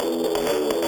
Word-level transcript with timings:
Hi, 0.00 0.06
I'm 0.06 0.87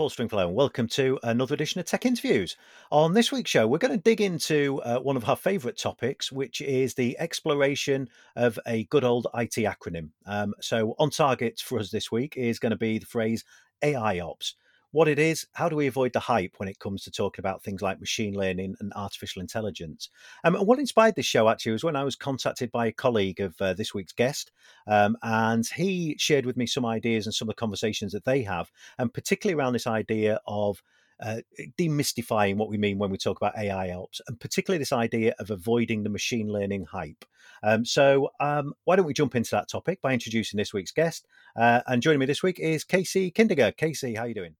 Paul 0.00 0.08
Stringfellow, 0.08 0.46
and 0.46 0.56
welcome 0.56 0.88
to 0.88 1.18
another 1.24 1.52
edition 1.52 1.78
of 1.78 1.84
Tech 1.84 2.06
Interviews. 2.06 2.56
On 2.90 3.12
this 3.12 3.30
week's 3.30 3.50
show, 3.50 3.66
we're 3.66 3.76
going 3.76 3.92
to 3.92 4.02
dig 4.02 4.22
into 4.22 4.80
uh, 4.82 4.98
one 4.98 5.14
of 5.14 5.28
our 5.28 5.36
favourite 5.36 5.76
topics, 5.76 6.32
which 6.32 6.62
is 6.62 6.94
the 6.94 7.18
exploration 7.18 8.08
of 8.34 8.58
a 8.66 8.84
good 8.84 9.04
old 9.04 9.26
IT 9.34 9.56
acronym. 9.56 10.08
Um, 10.24 10.54
so, 10.58 10.94
on 10.98 11.10
target 11.10 11.60
for 11.60 11.78
us 11.78 11.90
this 11.90 12.10
week 12.10 12.38
is 12.38 12.58
going 12.58 12.70
to 12.70 12.78
be 12.78 12.98
the 12.98 13.04
phrase 13.04 13.44
AI 13.82 14.20
Ops 14.20 14.54
what 14.92 15.08
it 15.08 15.18
is, 15.18 15.46
how 15.52 15.68
do 15.68 15.76
we 15.76 15.86
avoid 15.86 16.12
the 16.12 16.20
hype 16.20 16.54
when 16.56 16.68
it 16.68 16.78
comes 16.78 17.04
to 17.04 17.10
talking 17.10 17.42
about 17.42 17.62
things 17.62 17.82
like 17.82 18.00
machine 18.00 18.34
learning 18.34 18.74
and 18.80 18.92
artificial 18.96 19.40
intelligence? 19.40 20.08
Um, 20.44 20.56
and 20.56 20.66
what 20.66 20.78
inspired 20.78 21.14
this 21.14 21.26
show 21.26 21.48
actually 21.48 21.72
was 21.72 21.84
when 21.84 21.96
I 21.96 22.04
was 22.04 22.16
contacted 22.16 22.72
by 22.72 22.86
a 22.86 22.92
colleague 22.92 23.40
of 23.40 23.54
uh, 23.60 23.74
this 23.74 23.94
week's 23.94 24.12
guest, 24.12 24.50
um, 24.86 25.16
and 25.22 25.66
he 25.66 26.16
shared 26.18 26.46
with 26.46 26.56
me 26.56 26.66
some 26.66 26.84
ideas 26.84 27.26
and 27.26 27.34
some 27.34 27.48
of 27.48 27.54
the 27.54 27.60
conversations 27.60 28.12
that 28.12 28.24
they 28.24 28.42
have, 28.42 28.70
and 28.98 29.12
particularly 29.12 29.58
around 29.58 29.74
this 29.74 29.86
idea 29.86 30.40
of 30.46 30.82
uh, 31.22 31.40
demystifying 31.78 32.56
what 32.56 32.68
we 32.68 32.78
mean 32.78 32.98
when 32.98 33.10
we 33.10 33.18
talk 33.18 33.36
about 33.36 33.56
AI 33.58 33.92
ops, 33.92 34.20
and 34.26 34.40
particularly 34.40 34.78
this 34.78 34.92
idea 34.92 35.34
of 35.38 35.50
avoiding 35.50 36.02
the 36.02 36.10
machine 36.10 36.48
learning 36.48 36.84
hype. 36.84 37.24
Um, 37.62 37.84
so, 37.84 38.30
um, 38.40 38.72
why 38.84 38.96
don't 38.96 39.06
we 39.06 39.12
jump 39.12 39.36
into 39.36 39.50
that 39.52 39.68
topic 39.68 40.00
by 40.00 40.12
introducing 40.12 40.56
this 40.56 40.72
week's 40.72 40.92
guest? 40.92 41.26
Uh, 41.54 41.82
and 41.86 42.02
joining 42.02 42.20
me 42.20 42.26
this 42.26 42.42
week 42.42 42.58
is 42.58 42.84
Casey 42.84 43.30
Kindiger. 43.30 43.76
Casey, 43.76 44.14
how 44.14 44.22
are 44.22 44.28
you 44.28 44.34
doing? 44.34 44.54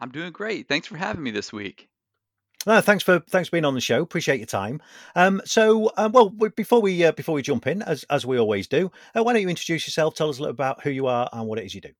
I'm 0.00 0.10
doing 0.10 0.32
great. 0.32 0.68
Thanks 0.68 0.86
for 0.86 0.96
having 0.96 1.22
me 1.22 1.30
this 1.30 1.52
week. 1.52 1.88
No, 2.66 2.80
thanks 2.82 3.02
for 3.02 3.20
thanks 3.20 3.48
for 3.48 3.52
being 3.52 3.64
on 3.64 3.74
the 3.74 3.80
show. 3.80 4.02
Appreciate 4.02 4.38
your 4.38 4.46
time. 4.46 4.82
Um, 5.16 5.40
so, 5.46 5.90
um, 5.96 6.12
well, 6.12 6.28
before 6.28 6.82
we 6.82 7.04
uh, 7.04 7.12
before 7.12 7.34
we 7.34 7.42
jump 7.42 7.66
in, 7.66 7.80
as 7.80 8.04
as 8.10 8.26
we 8.26 8.38
always 8.38 8.66
do, 8.66 8.90
uh, 9.16 9.22
why 9.22 9.32
don't 9.32 9.42
you 9.42 9.48
introduce 9.48 9.86
yourself? 9.86 10.14
Tell 10.14 10.28
us 10.28 10.38
a 10.38 10.42
little 10.42 10.52
about 10.52 10.82
who 10.82 10.90
you 10.90 11.06
are 11.06 11.28
and 11.32 11.46
what 11.46 11.58
it 11.58 11.64
is 11.64 11.74
you 11.74 11.80
do. 11.80 11.92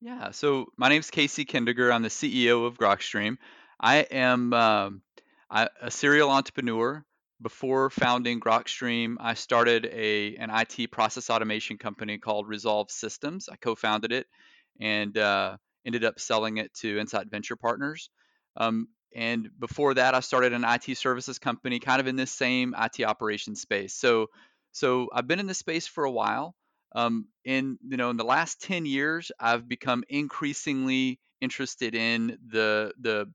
Yeah. 0.00 0.32
So 0.32 0.66
my 0.76 0.88
name 0.88 1.00
is 1.00 1.10
Casey 1.10 1.44
Kindiger. 1.44 1.92
I'm 1.92 2.02
the 2.02 2.08
CEO 2.08 2.66
of 2.66 2.76
GrokStream. 2.76 3.36
I 3.80 3.98
am 3.98 4.52
um, 4.52 5.02
I, 5.50 5.68
a 5.80 5.90
serial 5.90 6.30
entrepreneur. 6.30 7.04
Before 7.40 7.88
founding 7.88 8.40
GrokStream, 8.40 9.14
I 9.20 9.34
started 9.34 9.86
a 9.92 10.34
an 10.36 10.50
IT 10.50 10.90
process 10.90 11.30
automation 11.30 11.78
company 11.78 12.18
called 12.18 12.48
Resolve 12.48 12.90
Systems. 12.90 13.48
I 13.48 13.54
co-founded 13.54 14.10
it, 14.10 14.26
and 14.80 15.16
uh, 15.16 15.56
ended 15.88 16.04
up 16.04 16.20
selling 16.20 16.58
it 16.58 16.72
to 16.74 16.98
Insight 16.98 17.30
Venture 17.30 17.56
Partners. 17.56 18.10
Um, 18.58 18.88
and 19.16 19.48
before 19.58 19.94
that, 19.94 20.14
I 20.14 20.20
started 20.20 20.52
an 20.52 20.62
IT 20.62 20.98
services 20.98 21.38
company, 21.38 21.78
kind 21.78 21.98
of 21.98 22.06
in 22.06 22.16
this 22.16 22.30
same 22.30 22.74
IT 22.78 23.02
operations 23.02 23.62
space. 23.62 23.94
So, 23.94 24.26
so 24.72 25.08
I've 25.14 25.26
been 25.26 25.40
in 25.40 25.46
this 25.46 25.58
space 25.58 25.86
for 25.86 26.04
a 26.04 26.10
while. 26.10 26.54
Um, 26.94 27.28
in 27.42 27.78
you 27.88 27.96
know, 27.96 28.10
in 28.10 28.18
the 28.18 28.24
last 28.24 28.60
ten 28.60 28.84
years, 28.84 29.32
I've 29.40 29.66
become 29.66 30.04
increasingly 30.10 31.18
interested 31.40 31.94
in 31.94 32.36
the 32.46 32.92
the 33.00 33.32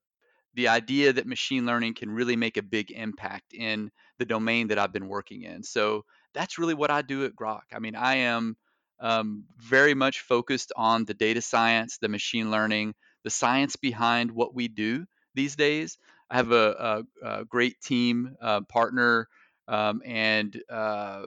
the 0.53 0.67
idea 0.67 1.11
that 1.13 1.25
machine 1.25 1.65
learning 1.65 1.95
can 1.95 2.11
really 2.11 2.35
make 2.35 2.57
a 2.57 2.61
big 2.61 2.91
impact 2.91 3.53
in 3.53 3.89
the 4.19 4.25
domain 4.25 4.67
that 4.67 4.77
I've 4.77 4.93
been 4.93 5.07
working 5.07 5.41
in. 5.41 5.63
So 5.63 6.05
that's 6.35 6.59
really 6.59 6.75
what 6.75 6.91
I 6.91 7.01
do 7.01 7.25
at 7.25 7.35
Grok. 7.35 7.73
I 7.73 7.79
mean, 7.79 7.95
I 7.95 8.17
am 8.17 8.57
um, 8.99 9.45
very 9.57 9.93
much 9.93 10.21
focused 10.21 10.71
on 10.75 11.05
the 11.05 11.13
data 11.13 11.41
science, 11.41 11.97
the 11.97 12.09
machine 12.09 12.51
learning, 12.51 12.95
the 13.23 13.29
science 13.29 13.75
behind 13.75 14.31
what 14.31 14.53
we 14.53 14.67
do 14.67 15.05
these 15.35 15.55
days. 15.55 15.97
I 16.29 16.37
have 16.37 16.51
a, 16.51 17.03
a, 17.21 17.27
a 17.27 17.45
great 17.45 17.79
team 17.81 18.35
uh, 18.41 18.61
partner 18.61 19.27
um, 19.67 20.01
and 20.05 20.61
uh, 20.69 21.25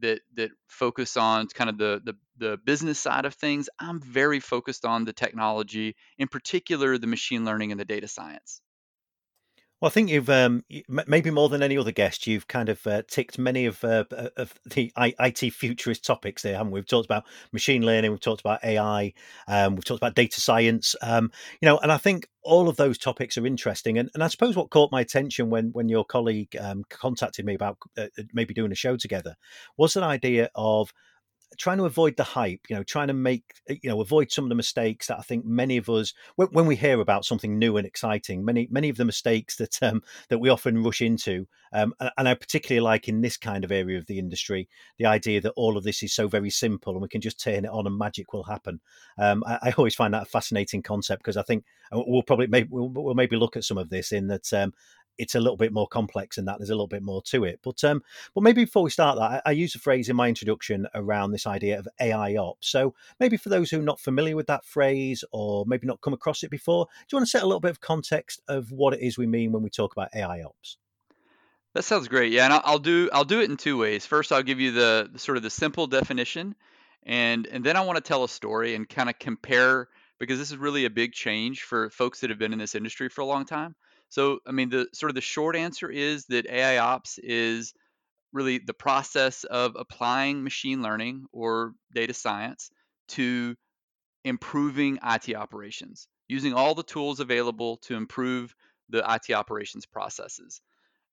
that 0.00 0.20
that 0.34 0.50
focus 0.66 1.16
on 1.16 1.46
kind 1.48 1.70
of 1.70 1.78
the, 1.78 2.02
the 2.04 2.14
the 2.38 2.56
business 2.64 2.98
side 2.98 3.24
of 3.24 3.34
things. 3.34 3.68
I'm 3.78 4.00
very 4.00 4.40
focused 4.40 4.84
on 4.84 5.04
the 5.04 5.12
technology, 5.12 5.96
in 6.18 6.28
particular 6.28 6.98
the 6.98 7.06
machine 7.06 7.44
learning 7.44 7.70
and 7.70 7.80
the 7.80 7.84
data 7.84 8.08
science. 8.08 8.60
Well, 9.82 9.88
I 9.88 9.92
think 9.94 10.10
you've 10.10 10.30
um, 10.30 10.64
maybe 11.08 11.32
more 11.32 11.48
than 11.48 11.60
any 11.60 11.76
other 11.76 11.90
guest, 11.90 12.28
you've 12.28 12.46
kind 12.46 12.68
of 12.68 12.86
uh, 12.86 13.02
ticked 13.08 13.36
many 13.36 13.66
of, 13.66 13.82
uh, 13.82 14.04
of 14.36 14.54
the 14.64 14.92
IT 14.96 15.52
futurist 15.52 16.04
topics 16.04 16.42
there, 16.42 16.56
haven't 16.56 16.70
we? 16.70 16.78
We've 16.78 16.86
talked 16.86 17.06
about 17.06 17.24
machine 17.50 17.84
learning, 17.84 18.12
we've 18.12 18.20
talked 18.20 18.42
about 18.42 18.62
AI, 18.62 19.12
um, 19.48 19.74
we've 19.74 19.84
talked 19.84 19.98
about 19.98 20.14
data 20.14 20.40
science, 20.40 20.94
um, 21.02 21.32
you 21.60 21.66
know, 21.66 21.78
and 21.78 21.90
I 21.90 21.96
think 21.96 22.28
all 22.44 22.68
of 22.68 22.76
those 22.76 22.96
topics 22.96 23.36
are 23.36 23.44
interesting. 23.44 23.98
And, 23.98 24.08
and 24.14 24.22
I 24.22 24.28
suppose 24.28 24.54
what 24.54 24.70
caught 24.70 24.92
my 24.92 25.00
attention 25.00 25.50
when 25.50 25.70
when 25.72 25.88
your 25.88 26.04
colleague 26.04 26.56
um, 26.60 26.84
contacted 26.88 27.44
me 27.44 27.56
about 27.56 27.78
uh, 27.98 28.06
maybe 28.32 28.54
doing 28.54 28.70
a 28.70 28.76
show 28.76 28.96
together 28.96 29.34
was 29.76 29.96
an 29.96 30.04
idea 30.04 30.48
of 30.54 30.92
trying 31.58 31.78
to 31.78 31.84
avoid 31.84 32.16
the 32.16 32.24
hype, 32.24 32.60
you 32.68 32.76
know, 32.76 32.82
trying 32.82 33.08
to 33.08 33.14
make, 33.14 33.54
eh, 33.68 33.76
you 33.82 33.90
know, 33.90 34.00
avoid 34.00 34.30
some 34.30 34.44
of 34.44 34.48
the 34.48 34.54
mistakes 34.54 35.06
that 35.06 35.18
I 35.18 35.22
think 35.22 35.44
many 35.44 35.76
of 35.76 35.88
us, 35.88 36.14
when, 36.36 36.48
when 36.48 36.66
we 36.66 36.76
hear 36.76 37.00
about 37.00 37.24
something 37.24 37.58
new 37.58 37.76
and 37.76 37.86
exciting, 37.86 38.44
many 38.44 38.68
many 38.70 38.88
of 38.88 38.96
the 38.96 39.04
mistakes 39.04 39.56
that 39.56 39.82
um, 39.82 40.02
that 40.28 40.38
we 40.38 40.48
often 40.48 40.82
rush 40.82 41.00
into, 41.00 41.46
um, 41.72 41.94
and 42.16 42.28
I 42.28 42.34
particularly 42.34 42.84
like 42.84 43.08
in 43.08 43.20
this 43.20 43.36
kind 43.36 43.64
of 43.64 43.72
area 43.72 43.98
of 43.98 44.06
the 44.06 44.18
industry, 44.18 44.68
the 44.98 45.06
idea 45.06 45.40
that 45.40 45.52
all 45.56 45.76
of 45.76 45.84
this 45.84 46.02
is 46.02 46.12
so 46.12 46.28
very 46.28 46.50
simple 46.50 46.92
and 46.92 47.02
we 47.02 47.08
can 47.08 47.20
just 47.20 47.40
turn 47.40 47.64
it 47.64 47.70
on 47.70 47.86
and 47.86 47.98
magic 47.98 48.32
will 48.32 48.44
happen. 48.44 48.80
Um, 49.18 49.42
I, 49.46 49.58
I, 49.62 49.74
always 49.76 49.94
find 49.94 50.14
that 50.14 50.22
a 50.22 50.26
fascinating 50.26 50.82
concept 50.82 51.22
because 51.22 51.36
I 51.36 51.42
think 51.42 51.64
uh, 51.92 52.02
we'll 52.06 52.22
probably 52.22 52.46
maybe 52.46 52.68
we'll, 52.70 52.88
we'll, 52.88 53.14
maybe 53.14 53.36
look 53.36 53.56
at 53.56 53.64
some 53.64 53.78
of 53.78 53.90
this 53.90 54.12
in 54.12 54.26
that 54.28 54.52
um, 54.52 54.72
it's 55.18 55.34
a 55.34 55.40
little 55.40 55.56
bit 55.56 55.72
more 55.72 55.86
complex 55.86 56.36
than 56.36 56.46
that. 56.46 56.58
There's 56.58 56.70
a 56.70 56.74
little 56.74 56.86
bit 56.86 57.02
more 57.02 57.22
to 57.22 57.44
it. 57.44 57.60
But 57.62 57.82
um, 57.84 58.02
but 58.34 58.42
maybe 58.42 58.64
before 58.64 58.82
we 58.82 58.90
start 58.90 59.18
that, 59.18 59.42
I, 59.46 59.50
I 59.50 59.52
use 59.52 59.74
a 59.74 59.78
phrase 59.78 60.08
in 60.08 60.16
my 60.16 60.28
introduction 60.28 60.86
around 60.94 61.30
this 61.30 61.46
idea 61.46 61.78
of 61.78 61.88
AI 62.00 62.36
ops. 62.36 62.68
So 62.68 62.94
maybe 63.20 63.36
for 63.36 63.48
those 63.48 63.70
who 63.70 63.80
are 63.80 63.84
not 63.84 64.00
familiar 64.00 64.36
with 64.36 64.46
that 64.46 64.64
phrase 64.64 65.24
or 65.32 65.64
maybe 65.66 65.86
not 65.86 66.00
come 66.00 66.14
across 66.14 66.42
it 66.42 66.50
before, 66.50 66.86
do 66.86 67.06
you 67.12 67.16
want 67.18 67.26
to 67.26 67.30
set 67.30 67.42
a 67.42 67.46
little 67.46 67.60
bit 67.60 67.70
of 67.70 67.80
context 67.80 68.40
of 68.48 68.70
what 68.72 68.94
it 68.94 69.00
is 69.00 69.18
we 69.18 69.26
mean 69.26 69.52
when 69.52 69.62
we 69.62 69.70
talk 69.70 69.92
about 69.92 70.08
AI 70.14 70.42
ops? 70.42 70.78
That 71.74 71.84
sounds 71.84 72.08
great. 72.08 72.32
Yeah, 72.32 72.44
and 72.44 72.54
I'll 72.64 72.78
do 72.78 73.08
I'll 73.12 73.24
do 73.24 73.40
it 73.40 73.50
in 73.50 73.56
two 73.56 73.78
ways. 73.78 74.04
First, 74.04 74.30
I'll 74.30 74.42
give 74.42 74.60
you 74.60 74.72
the, 74.72 75.08
the 75.10 75.18
sort 75.18 75.36
of 75.36 75.42
the 75.42 75.50
simple 75.50 75.86
definition, 75.86 76.54
and 77.02 77.46
and 77.46 77.64
then 77.64 77.76
I 77.76 77.80
want 77.82 77.96
to 77.96 78.02
tell 78.02 78.24
a 78.24 78.28
story 78.28 78.74
and 78.74 78.88
kind 78.88 79.08
of 79.08 79.18
compare 79.18 79.88
because 80.18 80.38
this 80.38 80.50
is 80.50 80.56
really 80.56 80.84
a 80.84 80.90
big 80.90 81.12
change 81.12 81.62
for 81.62 81.90
folks 81.90 82.20
that 82.20 82.30
have 82.30 82.38
been 82.38 82.52
in 82.52 82.58
this 82.58 82.74
industry 82.74 83.08
for 83.08 83.22
a 83.22 83.24
long 83.24 83.46
time. 83.46 83.74
So, 84.12 84.40
I 84.46 84.52
mean, 84.52 84.68
the 84.68 84.88
sort 84.92 85.08
of 85.08 85.14
the 85.14 85.22
short 85.22 85.56
answer 85.56 85.90
is 85.90 86.26
that 86.26 86.46
AI 86.46 86.76
ops 86.76 87.16
is 87.16 87.72
really 88.30 88.58
the 88.58 88.74
process 88.74 89.44
of 89.44 89.74
applying 89.74 90.44
machine 90.44 90.82
learning 90.82 91.24
or 91.32 91.72
data 91.94 92.12
science 92.12 92.70
to 93.08 93.56
improving 94.22 94.98
IT 95.02 95.34
operations, 95.34 96.08
using 96.28 96.52
all 96.52 96.74
the 96.74 96.82
tools 96.82 97.20
available 97.20 97.78
to 97.84 97.94
improve 97.94 98.54
the 98.90 98.98
IT 98.98 99.32
operations 99.32 99.86
processes. 99.86 100.60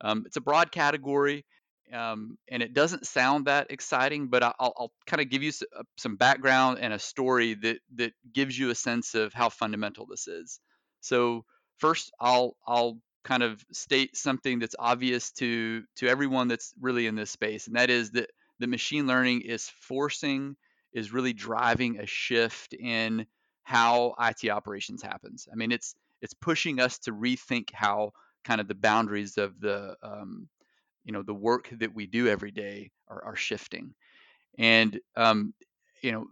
Um, 0.02 0.24
it's 0.26 0.36
a 0.36 0.42
broad 0.42 0.70
category. 0.70 1.46
Um, 1.94 2.38
and 2.50 2.62
it 2.62 2.74
doesn't 2.74 3.08
sound 3.08 3.46
that 3.46 3.68
exciting, 3.72 4.28
but 4.28 4.44
I'll, 4.44 4.56
I'll 4.59 4.92
kind 5.08 5.22
of 5.22 5.30
give 5.30 5.42
you 5.42 5.54
uh, 5.74 5.84
some 5.98 6.18
background 6.18 6.80
and 6.82 6.92
a 6.92 7.00
story 7.00 7.54
that 7.54 7.80
that 7.96 8.12
gives 8.34 8.59
you 8.59 8.72
a 8.72 8.76
sense 8.76 9.16
of 9.16 9.34
how 9.34 9.48
fundamental 9.48 10.06
this 10.06 10.28
is. 10.28 10.59
So, 11.00 11.46
first 11.79 12.12
I'll 12.19 12.56
I'll 12.67 13.00
kind 13.23 13.44
of 13.44 13.63
state 13.72 14.16
something 14.16 14.59
that's 14.59 14.75
obvious 14.78 15.31
to 15.34 15.84
to 15.97 16.07
everyone 16.07 16.47
that's 16.47 16.73
really 16.79 17.07
in 17.07 17.16
this 17.16 17.31
space, 17.31 17.67
and 17.67 17.75
that 17.75 17.90
is 17.90 18.12
that 18.12 18.29
the 18.59 18.67
machine 18.67 19.07
learning 19.07 19.41
is 19.41 19.69
forcing 19.69 20.56
is 20.94 21.13
really 21.13 21.34
driving 21.34 22.00
a 22.00 22.06
shift 22.06 22.73
in 22.73 23.25
how 23.63 24.16
IT 24.19 24.50
operations 24.50 25.02
happens. 25.02 25.47
I 25.52 25.55
mean, 25.55 25.72
it's 25.72 25.96
it's 26.22 26.34
pushing 26.34 26.79
us 26.79 26.99
to 26.99 27.11
rethink 27.11 27.72
how 27.72 28.11
kind 28.43 28.61
of 28.61 28.67
the 28.67 28.75
boundaries 28.75 29.37
of 29.37 29.59
the 29.59 29.96
um, 30.03 30.47
you 31.05 31.14
know 31.14 31.23
the 31.23 31.34
work 31.34 31.70
that 31.79 31.93
we 31.93 32.05
do 32.05 32.28
every 32.28 32.52
day 32.52 32.91
are, 33.08 33.23
are 33.23 33.35
shifting, 33.35 33.93
and 34.58 34.99
um, 35.16 35.53
you 36.02 36.11
know 36.11 36.28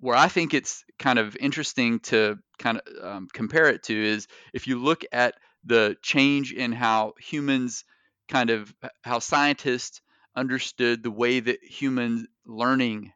where 0.00 0.16
I 0.16 0.28
think 0.28 0.54
it's 0.54 0.84
kind 0.98 1.18
of 1.18 1.36
interesting 1.36 2.00
to 2.00 2.38
kind 2.58 2.80
of 2.80 3.04
um, 3.04 3.28
compare 3.32 3.68
it 3.68 3.82
to 3.84 4.04
is 4.04 4.28
if 4.52 4.66
you 4.66 4.78
look 4.78 5.04
at 5.12 5.34
the 5.64 5.96
change 6.02 6.52
in 6.52 6.72
how 6.72 7.14
humans 7.18 7.84
kind 8.28 8.50
of 8.50 8.72
how 9.02 9.18
scientists 9.18 10.00
understood 10.36 11.02
the 11.02 11.10
way 11.10 11.40
that 11.40 11.62
human 11.62 12.28
learning 12.46 13.12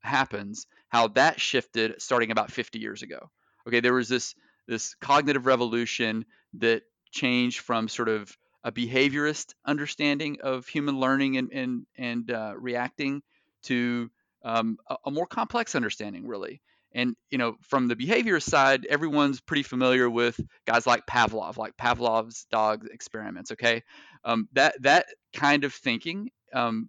happens, 0.00 0.66
how 0.88 1.08
that 1.08 1.40
shifted 1.40 2.00
starting 2.00 2.30
about 2.30 2.52
50 2.52 2.78
years 2.78 3.02
ago. 3.02 3.30
Okay, 3.66 3.80
there 3.80 3.94
was 3.94 4.08
this 4.08 4.34
this 4.66 4.94
cognitive 4.96 5.46
revolution 5.46 6.24
that 6.54 6.82
changed 7.10 7.60
from 7.60 7.88
sort 7.88 8.08
of 8.08 8.36
a 8.64 8.72
behaviorist 8.72 9.54
understanding 9.64 10.38
of 10.42 10.66
human 10.66 10.98
learning 10.98 11.36
and 11.36 11.52
and 11.52 11.86
and 11.96 12.30
uh, 12.30 12.54
reacting 12.56 13.22
to 13.62 14.10
um, 14.46 14.78
a, 14.88 14.96
a, 15.06 15.10
more 15.10 15.26
complex 15.26 15.74
understanding, 15.74 16.26
really. 16.26 16.62
And 16.94 17.16
you 17.30 17.36
know, 17.36 17.56
from 17.62 17.88
the 17.88 17.96
behavior 17.96 18.38
side, 18.38 18.86
everyone's 18.86 19.40
pretty 19.40 19.64
familiar 19.64 20.08
with 20.08 20.40
guys 20.66 20.86
like 20.86 21.04
Pavlov, 21.04 21.56
like 21.56 21.76
Pavlov's 21.76 22.46
dog 22.50 22.86
experiments. 22.90 23.50
Okay, 23.52 23.82
um, 24.24 24.48
that 24.52 24.80
that 24.82 25.06
kind 25.34 25.64
of 25.64 25.74
thinking, 25.74 26.30
um, 26.54 26.88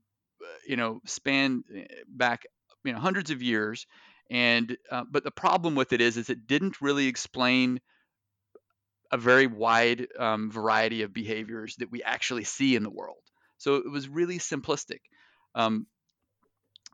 you 0.67 0.77
know, 0.77 1.01
span 1.05 1.63
eh, 1.75 1.85
back 2.07 2.45
you 2.85 2.93
know 2.93 2.99
hundreds 2.99 3.31
of 3.31 3.41
years. 3.41 3.87
And 4.29 4.77
uh, 4.91 5.03
but 5.09 5.23
the 5.23 5.31
problem 5.31 5.73
with 5.73 5.93
it 5.93 5.99
is, 5.99 6.15
is 6.15 6.29
it 6.29 6.47
didn't 6.47 6.79
really 6.79 7.07
explain 7.07 7.81
a 9.11 9.17
very 9.17 9.47
wide 9.47 10.07
um, 10.19 10.51
variety 10.51 11.01
of 11.01 11.13
behaviors 11.13 11.75
that 11.77 11.91
we 11.91 12.03
actually 12.03 12.43
see 12.43 12.75
in 12.75 12.83
the 12.83 12.89
world. 12.89 13.17
So 13.57 13.75
it 13.77 13.89
was 13.89 14.07
really 14.07 14.37
simplistic. 14.37 14.99
Um, 15.55 15.87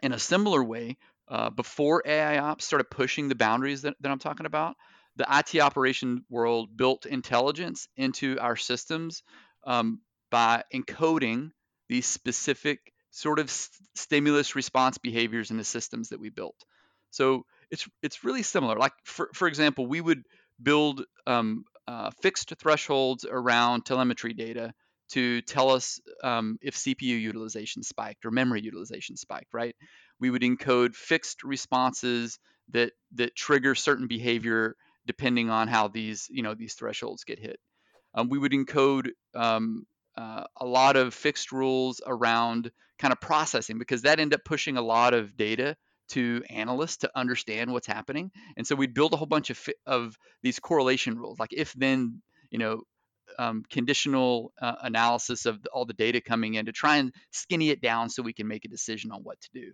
in 0.03 0.11
a 0.11 0.19
similar 0.19 0.63
way, 0.63 0.97
uh, 1.29 1.49
before 1.49 2.03
AI 2.05 2.37
ops 2.37 2.65
started 2.65 2.91
pushing 2.91 3.29
the 3.29 3.35
boundaries 3.35 3.83
that, 3.83 3.95
that 4.01 4.11
I'm 4.11 4.19
talking 4.19 4.45
about, 4.45 4.75
the 5.15 5.25
IT 5.29 5.61
operation 5.61 6.25
world 6.29 6.75
built 6.75 7.05
intelligence 7.05 7.87
into 7.95 8.37
our 8.39 8.55
systems 8.57 9.23
um, 9.65 10.01
by 10.29 10.63
encoding 10.73 11.51
these 11.87 12.05
specific 12.05 12.79
sort 13.11 13.39
of 13.39 13.49
st- 13.49 13.87
stimulus 13.95 14.55
response 14.55 14.97
behaviors 14.97 15.51
in 15.51 15.57
the 15.57 15.63
systems 15.63 16.09
that 16.09 16.19
we 16.19 16.29
built. 16.29 16.55
So 17.11 17.45
it's 17.71 17.87
it's 18.01 18.23
really 18.23 18.43
similar. 18.43 18.75
Like 18.77 18.93
for 19.05 19.29
for 19.33 19.47
example, 19.47 19.85
we 19.85 20.01
would 20.01 20.23
build 20.61 21.05
um, 21.25 21.63
uh, 21.87 22.11
fixed 22.21 22.53
thresholds 22.59 23.25
around 23.29 23.85
telemetry 23.85 24.33
data 24.33 24.73
to 25.13 25.41
tell 25.41 25.69
us 25.69 25.99
um, 26.23 26.57
if 26.61 26.75
CPU 26.75 27.21
utilization 27.21 27.83
spiked 27.83 28.25
or 28.25 28.31
memory 28.31 28.61
utilization 28.61 29.15
spiked, 29.15 29.53
right? 29.53 29.75
We 30.19 30.31
would 30.31 30.41
encode 30.41 30.95
fixed 30.95 31.43
responses 31.43 32.39
that 32.69 32.93
that 33.13 33.35
trigger 33.35 33.75
certain 33.75 34.07
behavior 34.07 34.75
depending 35.05 35.49
on 35.49 35.67
how 35.67 35.87
these 35.87 36.27
you 36.31 36.41
know 36.41 36.55
these 36.55 36.73
thresholds 36.73 37.25
get 37.25 37.37
hit. 37.37 37.59
Um, 38.15 38.29
we 38.29 38.39
would 38.39 38.53
encode 38.53 39.09
um, 39.35 39.85
uh, 40.17 40.45
a 40.57 40.65
lot 40.65 40.95
of 40.95 41.13
fixed 41.13 41.51
rules 41.51 42.01
around 42.05 42.71
kind 42.97 43.11
of 43.11 43.19
processing 43.19 43.77
because 43.77 44.03
that 44.03 44.19
ended 44.19 44.39
up 44.39 44.45
pushing 44.45 44.77
a 44.77 44.81
lot 44.81 45.13
of 45.13 45.37
data 45.37 45.75
to 46.09 46.43
analysts 46.49 46.97
to 46.97 47.11
understand 47.15 47.71
what's 47.71 47.87
happening. 47.87 48.31
And 48.57 48.65
so 48.65 48.75
we'd 48.75 48.93
build 48.93 49.13
a 49.13 49.17
whole 49.17 49.27
bunch 49.27 49.51
of 49.51 49.59
of 49.85 50.17
these 50.41 50.59
correlation 50.59 51.19
rules, 51.19 51.39
like 51.39 51.53
if 51.53 51.73
then, 51.73 52.21
you 52.49 52.59
know, 52.59 52.81
um, 53.39 53.63
conditional 53.69 54.51
uh, 54.61 54.75
analysis 54.81 55.45
of 55.45 55.59
all 55.73 55.85
the 55.85 55.93
data 55.93 56.21
coming 56.21 56.55
in 56.55 56.65
to 56.65 56.71
try 56.71 56.97
and 56.97 57.13
skinny 57.31 57.69
it 57.69 57.81
down 57.81 58.09
so 58.09 58.21
we 58.21 58.33
can 58.33 58.47
make 58.47 58.65
a 58.65 58.69
decision 58.69 59.11
on 59.11 59.21
what 59.23 59.39
to 59.41 59.49
do. 59.53 59.71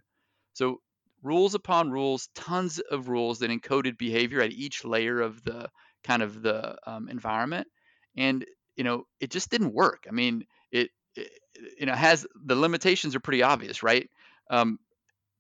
So 0.54 0.82
rules 1.22 1.56
upon 1.56 1.92
rules, 1.92 2.30
tons 2.36 2.80
of 2.80 3.10
rules 3.10 3.40
that 3.40 3.50
encoded 3.50 3.98
behavior 3.98 4.42
at 4.42 4.52
each 4.52 4.86
layer 4.86 5.22
of 5.22 5.44
the 5.44 5.70
kind 6.04 6.22
of 6.22 6.42
the 6.42 6.78
um, 6.86 7.10
environment, 7.10 7.68
and 8.16 8.46
you 8.76 8.84
know 8.84 9.06
it 9.20 9.32
just 9.32 9.50
didn't 9.50 9.74
work. 9.74 10.06
I 10.08 10.12
mean, 10.12 10.46
it, 10.72 10.90
it 11.16 11.32
you 11.78 11.86
know 11.86 11.94
has 11.94 12.26
the 12.46 12.56
limitations 12.56 13.16
are 13.16 13.20
pretty 13.20 13.44
obvious, 13.44 13.84
right? 13.84 14.10
Um, 14.50 14.80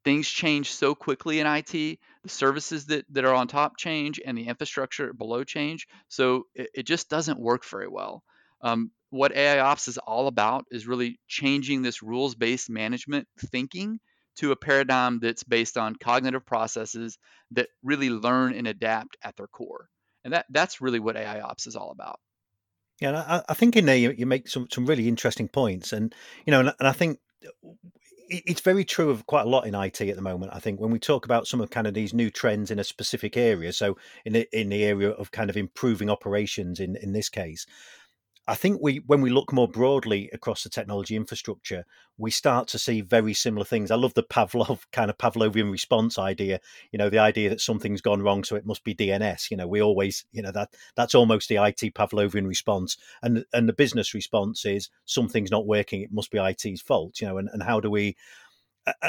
things 0.04 0.28
change 0.28 0.72
so 0.72 0.96
quickly 0.96 1.40
in 1.40 1.48
IT. 1.48 1.72
The 1.72 2.30
services 2.30 2.86
that, 2.88 3.06
that 3.12 3.26
are 3.26 3.34
on 3.34 3.48
top 3.48 3.78
change 3.78 4.20
and 4.26 4.38
the 4.38 4.48
infrastructure 4.48 5.14
below 5.14 5.44
change. 5.44 5.88
So 6.08 6.44
it, 6.56 6.70
it 6.74 6.84
just 6.84 7.10
doesn't 7.10 7.40
work 7.40 7.66
very 7.66 7.88
well. 7.88 8.24
Um, 8.62 8.92
what 9.10 9.36
AI 9.36 9.60
Ops 9.60 9.88
is 9.88 9.98
all 9.98 10.28
about 10.28 10.66
is 10.70 10.88
really 10.88 11.20
changing 11.28 11.82
this 11.82 12.04
rules 12.04 12.36
based 12.36 12.70
management 12.70 13.28
thinking 13.52 14.00
to 14.38 14.52
a 14.52 14.56
paradigm 14.56 15.20
that's 15.20 15.44
based 15.44 15.78
on 15.78 15.96
cognitive 15.96 16.46
processes 16.46 17.18
that 17.52 17.68
really 17.84 18.10
learn 18.10 18.54
and 18.54 18.68
adapt 18.68 19.18
at 19.24 19.36
their 19.36 19.48
core. 19.48 19.90
And 20.24 20.34
that, 20.34 20.46
that's 20.50 20.82
really 20.82 21.00
what 21.00 21.18
AI 21.18 21.42
Ops 21.42 21.68
is 21.68 21.76
all 21.76 21.92
about. 21.92 22.20
Yeah, 23.02 23.24
I, 23.28 23.42
I 23.50 23.54
think 23.54 23.76
in 23.76 23.86
there 23.86 23.96
you, 23.96 24.12
you, 24.12 24.26
make 24.26 24.48
some, 24.48 24.68
some 24.72 24.86
really 24.86 25.08
interesting 25.08 25.48
points, 25.48 25.94
and 25.94 26.14
you 26.46 26.52
know, 26.52 26.60
and, 26.60 26.74
and 26.80 26.88
I 26.88 26.92
think 26.92 27.20
it's 28.30 28.62
very 28.62 28.86
true 28.86 29.10
of 29.10 29.26
quite 29.26 29.46
a 29.46 29.50
lot 29.50 29.66
in 29.66 29.76
IT 29.76 30.02
at 30.02 30.16
the 30.16 30.22
moment. 30.22 30.52
I 30.54 30.60
think 30.60 30.80
when 30.80 30.92
we 30.92 31.00
talk 31.00 31.26
about 31.26 31.48
some 31.48 31.62
of 31.62 31.70
kind 31.70 31.88
of 31.88 31.94
these 31.94 32.14
new 32.14 32.30
trends 32.30 32.72
in 32.72 32.80
a 32.80 32.84
specific 32.84 33.36
area, 33.36 33.74
so 33.74 33.98
in 34.26 34.34
the 34.34 34.48
in 34.58 34.70
the 34.70 34.84
area 34.84 35.10
of 35.10 35.32
kind 35.32 35.50
of 35.50 35.58
improving 35.58 36.10
operations 36.10 36.80
in 36.80 36.96
in 36.96 37.14
this 37.14 37.30
case, 37.30 37.66
I 38.48 38.56
think 38.56 38.82
we, 38.82 38.98
when 39.06 39.22
we 39.22 39.30
look 39.30 39.54
more 39.54 39.68
broadly 39.68 40.28
across 40.34 40.64
the 40.64 40.70
technology 40.70 41.16
infrastructure, 41.16 41.86
we 42.18 42.32
start 42.32 42.68
to 42.70 42.80
see 42.80 43.02
very 43.02 43.34
similar 43.34 43.64
things. 43.64 43.92
I 43.92 43.96
love 43.96 44.16
the 44.16 44.24
Pavlov 44.24 44.82
kind 44.92 45.10
of 45.10 45.18
Pavlovian 45.18 45.72
response 45.72 46.18
idea. 46.18 46.60
You 46.92 46.98
know, 46.98 47.10
the 47.10 47.20
idea 47.20 47.50
that 47.50 47.62
something's 47.62 48.02
gone 48.02 48.24
wrong, 48.24 48.44
so 48.44 48.56
it 48.56 48.66
must 48.66 48.84
be 48.84 48.96
DNS. 48.96 49.52
You 49.52 49.58
know, 49.58 49.68
we 49.68 49.82
always, 49.82 50.26
you 50.32 50.42
know, 50.42 50.52
that 50.52 50.74
that's 50.96 51.14
almost 51.14 51.48
the 51.48 51.58
IT 51.58 51.94
Pavlovian 51.94 52.48
response, 52.48 52.98
and 53.22 53.46
and 53.54 53.70
the 53.70 53.74
business 53.74 54.14
response 54.14 54.66
is 54.66 54.90
something's 55.06 55.52
not 55.52 55.68
working, 55.68 56.02
it 56.02 56.12
must 56.12 56.32
be 56.32 56.40
IT's 56.40 56.82
fault. 56.82 57.22
You 57.22 57.28
know, 57.28 57.38
and 57.38 57.50
and 57.54 57.62
how 57.62 57.80
do 57.80 57.92
we 57.92 58.16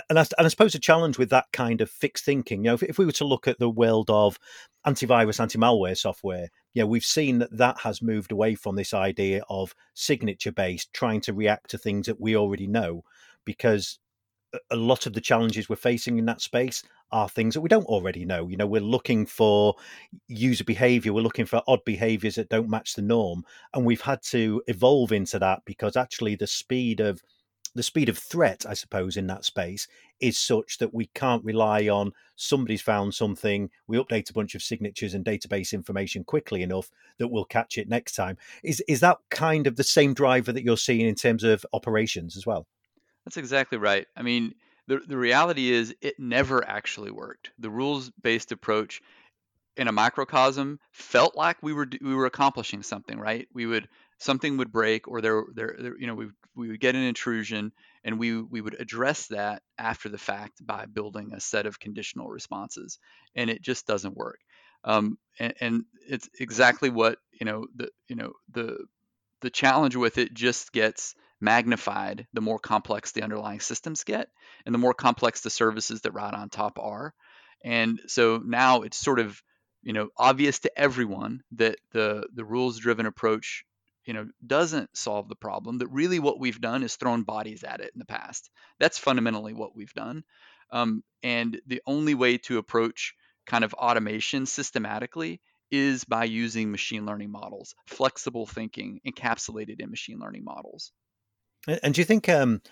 and 0.08 0.18
I, 0.18 0.26
and 0.38 0.46
I, 0.46 0.48
suppose 0.48 0.74
a 0.74 0.78
challenge 0.78 1.18
with 1.18 1.30
that 1.30 1.46
kind 1.52 1.80
of 1.80 1.90
fixed 1.90 2.24
thinking, 2.24 2.64
you 2.64 2.70
know, 2.70 2.74
if, 2.74 2.82
if, 2.82 2.98
we 2.98 3.06
were 3.06 3.12
to 3.12 3.24
look 3.24 3.46
at 3.46 3.58
the 3.58 3.70
world 3.70 4.10
of 4.10 4.38
antivirus, 4.86 5.40
anti-malware 5.40 5.96
software, 5.96 6.48
you 6.74 6.82
know, 6.82 6.86
we've 6.86 7.04
seen 7.04 7.38
that 7.38 7.56
that 7.56 7.78
has 7.80 8.02
moved 8.02 8.32
away 8.32 8.54
from 8.54 8.76
this 8.76 8.94
idea 8.94 9.42
of 9.48 9.74
signature-based, 9.94 10.92
trying 10.92 11.20
to 11.22 11.32
react 11.32 11.70
to 11.70 11.78
things 11.78 12.06
that 12.06 12.20
we 12.20 12.36
already 12.36 12.66
know, 12.66 13.02
because 13.44 13.98
a 14.70 14.76
lot 14.76 15.06
of 15.06 15.12
the 15.12 15.20
challenges 15.20 15.68
we're 15.68 15.76
facing 15.76 16.18
in 16.18 16.26
that 16.26 16.40
space 16.40 16.82
are 17.12 17.28
things 17.28 17.54
that 17.54 17.60
we 17.60 17.68
don't 17.68 17.86
already 17.86 18.24
know. 18.24 18.48
You 18.48 18.56
know, 18.56 18.66
we're 18.66 18.80
looking 18.80 19.26
for 19.26 19.74
user 20.28 20.64
behavior, 20.64 21.12
we're 21.12 21.22
looking 21.22 21.46
for 21.46 21.62
odd 21.66 21.84
behaviors 21.84 22.36
that 22.36 22.48
don't 22.48 22.70
match 22.70 22.94
the 22.94 23.02
norm, 23.02 23.44
and 23.74 23.84
we've 23.84 24.00
had 24.00 24.22
to 24.30 24.62
evolve 24.66 25.12
into 25.12 25.38
that 25.38 25.60
because 25.64 25.96
actually 25.96 26.34
the 26.34 26.46
speed 26.46 27.00
of 27.00 27.22
the 27.74 27.82
speed 27.82 28.08
of 28.08 28.18
threat, 28.18 28.64
I 28.68 28.74
suppose, 28.74 29.16
in 29.16 29.26
that 29.28 29.44
space 29.44 29.86
is 30.20 30.38
such 30.38 30.78
that 30.78 30.92
we 30.92 31.06
can't 31.14 31.44
rely 31.44 31.88
on 31.88 32.12
somebody's 32.36 32.82
found 32.82 33.14
something, 33.14 33.70
we 33.86 33.98
update 33.98 34.30
a 34.30 34.32
bunch 34.32 34.54
of 34.54 34.62
signatures 34.62 35.14
and 35.14 35.24
database 35.24 35.72
information 35.72 36.24
quickly 36.24 36.62
enough 36.62 36.90
that 37.18 37.28
we'll 37.28 37.44
catch 37.44 37.78
it 37.78 37.88
next 37.88 38.14
time. 38.14 38.36
Is 38.62 38.82
is 38.88 39.00
that 39.00 39.18
kind 39.30 39.66
of 39.66 39.76
the 39.76 39.84
same 39.84 40.14
driver 40.14 40.52
that 40.52 40.64
you're 40.64 40.76
seeing 40.76 41.06
in 41.06 41.14
terms 41.14 41.44
of 41.44 41.64
operations 41.72 42.36
as 42.36 42.46
well? 42.46 42.66
That's 43.24 43.36
exactly 43.36 43.78
right. 43.78 44.06
I 44.16 44.22
mean, 44.22 44.54
the 44.86 45.00
the 45.06 45.18
reality 45.18 45.70
is 45.70 45.94
it 46.00 46.18
never 46.18 46.66
actually 46.66 47.10
worked. 47.10 47.50
The 47.58 47.70
rules 47.70 48.10
based 48.22 48.52
approach 48.52 49.00
in 49.76 49.88
a 49.88 49.92
microcosm 49.92 50.78
felt 50.92 51.36
like 51.36 51.56
we 51.62 51.72
were 51.72 51.88
we 52.02 52.14
were 52.14 52.26
accomplishing 52.26 52.82
something, 52.82 53.18
right? 53.18 53.46
We 53.54 53.66
would 53.66 53.88
something 54.20 54.58
would 54.58 54.70
break 54.70 55.08
or 55.08 55.20
there, 55.20 55.44
there, 55.54 55.76
there 55.78 55.98
you 55.98 56.06
know 56.06 56.14
we, 56.14 56.28
we 56.54 56.68
would 56.68 56.80
get 56.80 56.94
an 56.94 57.02
intrusion 57.02 57.72
and 58.04 58.18
we 58.18 58.40
we 58.40 58.60
would 58.60 58.78
address 58.78 59.26
that 59.28 59.62
after 59.78 60.08
the 60.08 60.18
fact 60.18 60.64
by 60.64 60.86
building 60.86 61.32
a 61.32 61.40
set 61.40 61.66
of 61.66 61.80
conditional 61.80 62.28
responses 62.28 62.98
and 63.34 63.50
it 63.50 63.62
just 63.62 63.86
doesn't 63.86 64.16
work. 64.16 64.38
Um, 64.84 65.18
and, 65.38 65.54
and 65.60 65.84
it's 66.08 66.28
exactly 66.38 66.90
what 66.90 67.18
you 67.38 67.46
know 67.46 67.66
the 67.74 67.88
you 68.08 68.16
know 68.16 68.32
the 68.52 68.78
the 69.40 69.50
challenge 69.50 69.96
with 69.96 70.18
it 70.18 70.34
just 70.34 70.72
gets 70.72 71.14
magnified 71.40 72.26
the 72.34 72.42
more 72.42 72.58
complex 72.58 73.12
the 73.12 73.22
underlying 73.22 73.60
systems 73.60 74.04
get 74.04 74.28
and 74.66 74.74
the 74.74 74.78
more 74.78 74.92
complex 74.92 75.40
the 75.40 75.48
services 75.50 76.02
that 76.02 76.12
ride 76.12 76.34
on 76.34 76.50
top 76.50 76.78
are. 76.78 77.14
And 77.64 77.98
so 78.06 78.42
now 78.44 78.82
it's 78.82 78.98
sort 78.98 79.18
of 79.18 79.42
you 79.82 79.94
know 79.94 80.08
obvious 80.16 80.58
to 80.60 80.78
everyone 80.78 81.40
that 81.52 81.76
the 81.92 82.26
the 82.34 82.44
rules 82.44 82.78
driven 82.78 83.06
approach 83.06 83.64
you 84.10 84.14
know 84.14 84.26
doesn't 84.44 84.90
solve 84.96 85.28
the 85.28 85.36
problem 85.36 85.78
that 85.78 85.86
really 85.86 86.18
what 86.18 86.40
we've 86.40 86.60
done 86.60 86.82
is 86.82 86.96
thrown 86.96 87.22
bodies 87.22 87.62
at 87.62 87.78
it 87.78 87.92
in 87.94 88.00
the 88.00 88.04
past. 88.04 88.50
That's 88.80 88.98
fundamentally 88.98 89.54
what 89.54 89.76
we've 89.76 89.94
done. 89.94 90.24
Um, 90.72 91.04
and 91.22 91.60
the 91.68 91.80
only 91.86 92.14
way 92.14 92.38
to 92.38 92.58
approach 92.58 93.14
kind 93.46 93.62
of 93.62 93.72
automation 93.74 94.46
systematically 94.46 95.40
is 95.70 96.02
by 96.02 96.24
using 96.24 96.72
machine 96.72 97.06
learning 97.06 97.30
models 97.30 97.76
flexible 97.86 98.46
thinking 98.46 99.00
encapsulated 99.06 99.78
in 99.78 99.90
machine 99.90 100.18
learning 100.18 100.42
models. 100.42 100.90
And 101.84 101.94
do 101.94 102.00
you 102.00 102.04
think 102.04 102.28
um, 102.28 102.62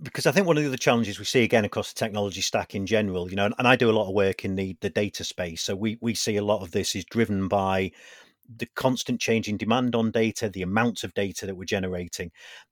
because 0.00 0.24
I 0.24 0.30
think 0.30 0.46
one 0.46 0.56
of 0.56 0.62
the 0.62 0.68
other 0.68 0.76
challenges 0.76 1.18
we 1.18 1.24
see 1.24 1.42
again 1.42 1.64
across 1.64 1.92
the 1.92 1.98
technology 1.98 2.42
stack 2.42 2.76
in 2.76 2.86
general, 2.86 3.28
you 3.28 3.34
know, 3.34 3.46
and, 3.46 3.66
I 3.66 3.74
do 3.74 3.90
a 3.90 3.98
lot 3.98 4.08
of 4.08 4.14
work 4.14 4.44
in 4.44 4.54
the 4.54 4.76
the 4.82 4.90
data 4.90 5.24
space, 5.24 5.62
so 5.62 5.74
we 5.74 5.98
we 6.00 6.14
see 6.14 6.36
a 6.36 6.44
lot 6.44 6.62
of 6.62 6.70
this 6.70 6.94
is 6.94 7.04
driven 7.04 7.48
by 7.48 7.90
the 8.56 8.66
constant 8.74 9.20
changing 9.20 9.56
demand 9.56 9.94
on 9.94 10.10
data, 10.10 10.48
the 10.48 10.62
amounts 10.62 11.04
of 11.04 11.14
data 11.14 11.46
that 11.46 11.54
we're 11.54 11.64
generating. 11.64 12.30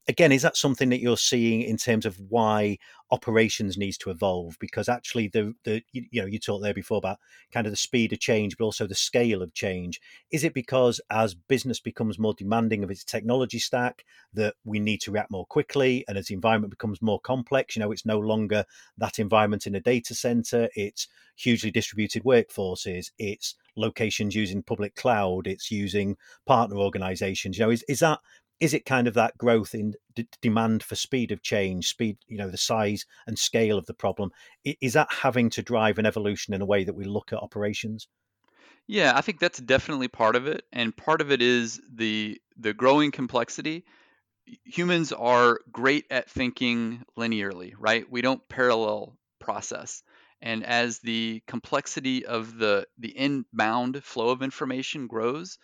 Again, 0.09 0.33
is 0.33 0.43
that 0.43 0.57
something 0.57 0.89
that 0.89 1.01
you're 1.01 1.17
seeing 1.17 1.63
in 1.63 1.77
terms 1.77 2.05
of 2.07 2.19
why 2.29 2.79
operations 3.11 3.77
needs 3.77 3.97
to 3.99 4.11
evolve? 4.11 4.57
Because 4.59 4.89
actually, 4.89 5.29
the 5.29 5.55
the 5.65 5.83
you 5.93 6.21
know 6.21 6.27
you 6.27 6.39
talked 6.39 6.63
there 6.63 6.75
before 6.75 6.99
about 6.99 7.19
kind 7.53 7.67
of 7.67 7.73
the 7.73 7.77
speed 7.77 8.13
of 8.13 8.19
change, 8.21 8.57
but 8.57 8.65
also 8.65 8.87
the 8.87 8.95
scale 8.95 9.43
of 9.43 9.55
change. 9.55 10.01
Is 10.31 10.45
it 10.45 10.55
because 10.55 11.01
as 11.11 11.35
business 11.35 11.79
becomes 11.79 12.19
more 12.19 12.35
demanding 12.35 12.83
of 12.83 12.91
its 12.91 13.05
technology 13.05 13.59
stack, 13.59 14.05
that 14.33 14.55
we 14.65 14.81
need 14.81 15.01
to 15.03 15.13
react 15.13 15.31
more 15.31 15.47
quickly, 15.47 16.05
and 16.09 16.19
as 16.19 16.27
the 16.27 16.35
environment 16.35 16.71
becomes 16.71 17.01
more 17.03 17.21
complex, 17.21 17.77
you 17.77 17.81
know, 17.81 17.93
it's 17.93 18.07
no 18.07 18.19
longer 18.19 18.65
that 18.97 19.19
environment 19.19 19.67
in 19.67 19.75
a 19.75 19.81
data 19.81 20.15
center. 20.15 20.69
It's 20.75 21.07
hugely 21.39 21.71
distributed 21.71 22.25
workforces. 22.25 23.11
It's 23.19 23.55
locations 23.77 24.35
using 24.35 24.63
public 24.63 24.95
cloud. 24.97 25.47
It's 25.47 25.71
using 25.71 26.17
partner 26.47 26.77
organizations. 26.77 27.59
You 27.59 27.67
know, 27.67 27.71
is, 27.71 27.85
is 27.89 28.01
that 28.01 28.21
is 28.61 28.75
it 28.75 28.85
kind 28.85 29.07
of 29.07 29.15
that 29.15 29.39
growth 29.39 29.75
in 29.75 29.95
d- 30.15 30.29
demand 30.43 30.83
for 30.83 30.97
speed 30.97 31.31
of 31.31 31.43
change, 31.43 31.87
speed, 31.87 32.19
you 32.27 32.37
know, 32.37 32.51
the 32.51 32.59
size 32.59 33.07
and 33.27 33.39
scale 33.39 33.79
of 33.79 33.87
the 33.87 33.95
problem? 33.95 34.31
Is 34.65 34.95
that 34.95 35.13
having 35.13 35.49
to 35.51 35.63
drive 35.63 35.99
an 35.99 36.07
evolution 36.07 36.55
in 36.55 36.61
a 36.61 36.67
way 36.67 36.85
that 36.85 36.95
we 36.95 37.05
look 37.05 37.33
at 37.33 37.39
operations? 37.39 38.09
Yeah, 38.89 39.13
I 39.15 39.21
think 39.21 39.39
that's 39.39 39.61
definitely 39.61 40.09
part 40.09 40.35
of 40.35 40.47
it, 40.47 40.65
and 40.73 40.97
part 40.97 41.21
of 41.21 41.31
it 41.31 41.43
is 41.43 41.81
the 41.93 42.41
the 42.57 42.73
growing 42.73 43.11
complexity. 43.11 43.85
Humans 44.65 45.13
are 45.13 45.61
great 45.71 46.07
at 46.11 46.31
thinking 46.31 47.05
linearly, 47.17 47.75
right? 47.79 48.11
We 48.11 48.23
don't 48.23 48.49
parallel 48.49 49.19
process. 49.39 50.03
And 50.41 50.65
as 50.65 51.01
the 51.01 51.43
complexity 51.47 52.25
of 52.25 52.59
the 52.59 52.87
the 52.99 53.17
inbound 53.17 54.03
flow 54.05 54.31
of 54.31 54.43
information 54.43 55.07
grows, 55.07 55.59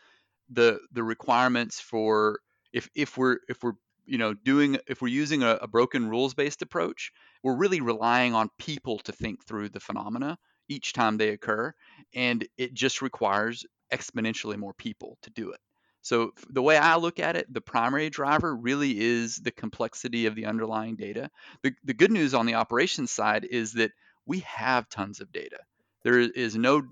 the 0.50 0.80
the 0.92 1.02
requirements 1.02 1.80
for 1.80 2.40
if 2.72 2.88
if 2.94 3.16
we're 3.16 3.38
if 3.48 3.62
we're 3.62 3.74
you 4.04 4.18
know 4.18 4.34
doing 4.34 4.78
if 4.86 5.00
we're 5.00 5.08
using 5.08 5.42
a, 5.42 5.58
a 5.62 5.68
broken 5.68 6.08
rules 6.08 6.34
based 6.34 6.62
approach, 6.62 7.12
we're 7.42 7.56
really 7.56 7.80
relying 7.80 8.34
on 8.34 8.50
people 8.58 8.98
to 9.00 9.12
think 9.12 9.44
through 9.44 9.68
the 9.68 9.80
phenomena 9.80 10.38
each 10.68 10.92
time 10.92 11.16
they 11.16 11.28
occur, 11.28 11.72
and 12.14 12.46
it 12.56 12.74
just 12.74 13.02
requires 13.02 13.64
exponentially 13.92 14.56
more 14.56 14.74
people 14.74 15.18
to 15.22 15.30
do 15.30 15.50
it. 15.50 15.60
So 16.02 16.32
the 16.50 16.62
way 16.62 16.76
I 16.76 16.96
look 16.96 17.18
at 17.18 17.36
it, 17.36 17.52
the 17.52 17.62
primary 17.62 18.10
driver 18.10 18.54
really 18.54 19.00
is 19.00 19.36
the 19.36 19.50
complexity 19.50 20.26
of 20.26 20.34
the 20.34 20.44
underlying 20.44 20.96
data. 20.96 21.30
The, 21.62 21.72
the 21.82 21.94
good 21.94 22.10
news 22.12 22.34
on 22.34 22.44
the 22.44 22.56
operations 22.56 23.10
side 23.10 23.44
is 23.44 23.72
that 23.72 23.90
we 24.26 24.40
have 24.40 24.88
tons 24.88 25.20
of 25.20 25.32
data. 25.32 25.58
There 26.02 26.18
is 26.20 26.54
no 26.56 26.82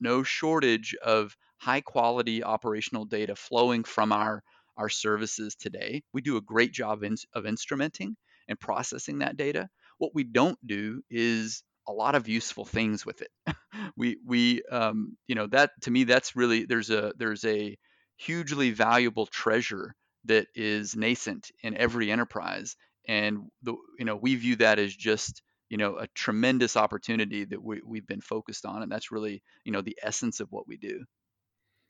no 0.00 0.22
shortage 0.22 0.94
of 1.02 1.36
high 1.58 1.80
quality 1.80 2.42
operational 2.42 3.04
data 3.04 3.36
flowing 3.36 3.84
from 3.84 4.12
our 4.12 4.42
our 4.76 4.88
services 4.88 5.54
today. 5.54 6.02
We 6.12 6.20
do 6.20 6.36
a 6.36 6.42
great 6.42 6.72
job 6.72 7.02
in, 7.02 7.16
of 7.32 7.44
instrumenting 7.44 8.14
and 8.48 8.60
processing 8.60 9.18
that 9.18 9.36
data. 9.36 9.68
What 9.98 10.14
we 10.14 10.24
don't 10.24 10.58
do 10.66 11.02
is 11.10 11.62
a 11.88 11.92
lot 11.92 12.14
of 12.14 12.28
useful 12.28 12.64
things 12.64 13.06
with 13.06 13.22
it. 13.22 13.30
we 13.96 14.18
we 14.24 14.62
um, 14.70 15.16
you 15.26 15.34
know 15.34 15.46
that 15.48 15.70
to 15.82 15.90
me 15.90 16.04
that's 16.04 16.36
really 16.36 16.64
there's 16.64 16.90
a 16.90 17.12
there's 17.16 17.44
a 17.44 17.76
hugely 18.16 18.70
valuable 18.70 19.26
treasure 19.26 19.94
that 20.24 20.48
is 20.54 20.96
nascent 20.96 21.50
in 21.62 21.76
every 21.76 22.10
enterprise 22.10 22.76
and 23.06 23.38
the 23.62 23.74
you 23.98 24.04
know 24.04 24.16
we 24.16 24.34
view 24.34 24.56
that 24.56 24.78
as 24.78 24.94
just 24.94 25.42
you 25.68 25.76
know 25.76 25.96
a 25.96 26.06
tremendous 26.08 26.76
opportunity 26.76 27.44
that 27.44 27.62
we, 27.62 27.80
we've 27.84 28.06
been 28.06 28.20
focused 28.20 28.64
on 28.64 28.82
and 28.82 28.90
that's 28.90 29.10
really 29.10 29.42
you 29.64 29.72
know 29.72 29.82
the 29.82 29.98
essence 30.02 30.40
of 30.40 30.50
what 30.50 30.66
we 30.68 30.76
do 30.76 31.04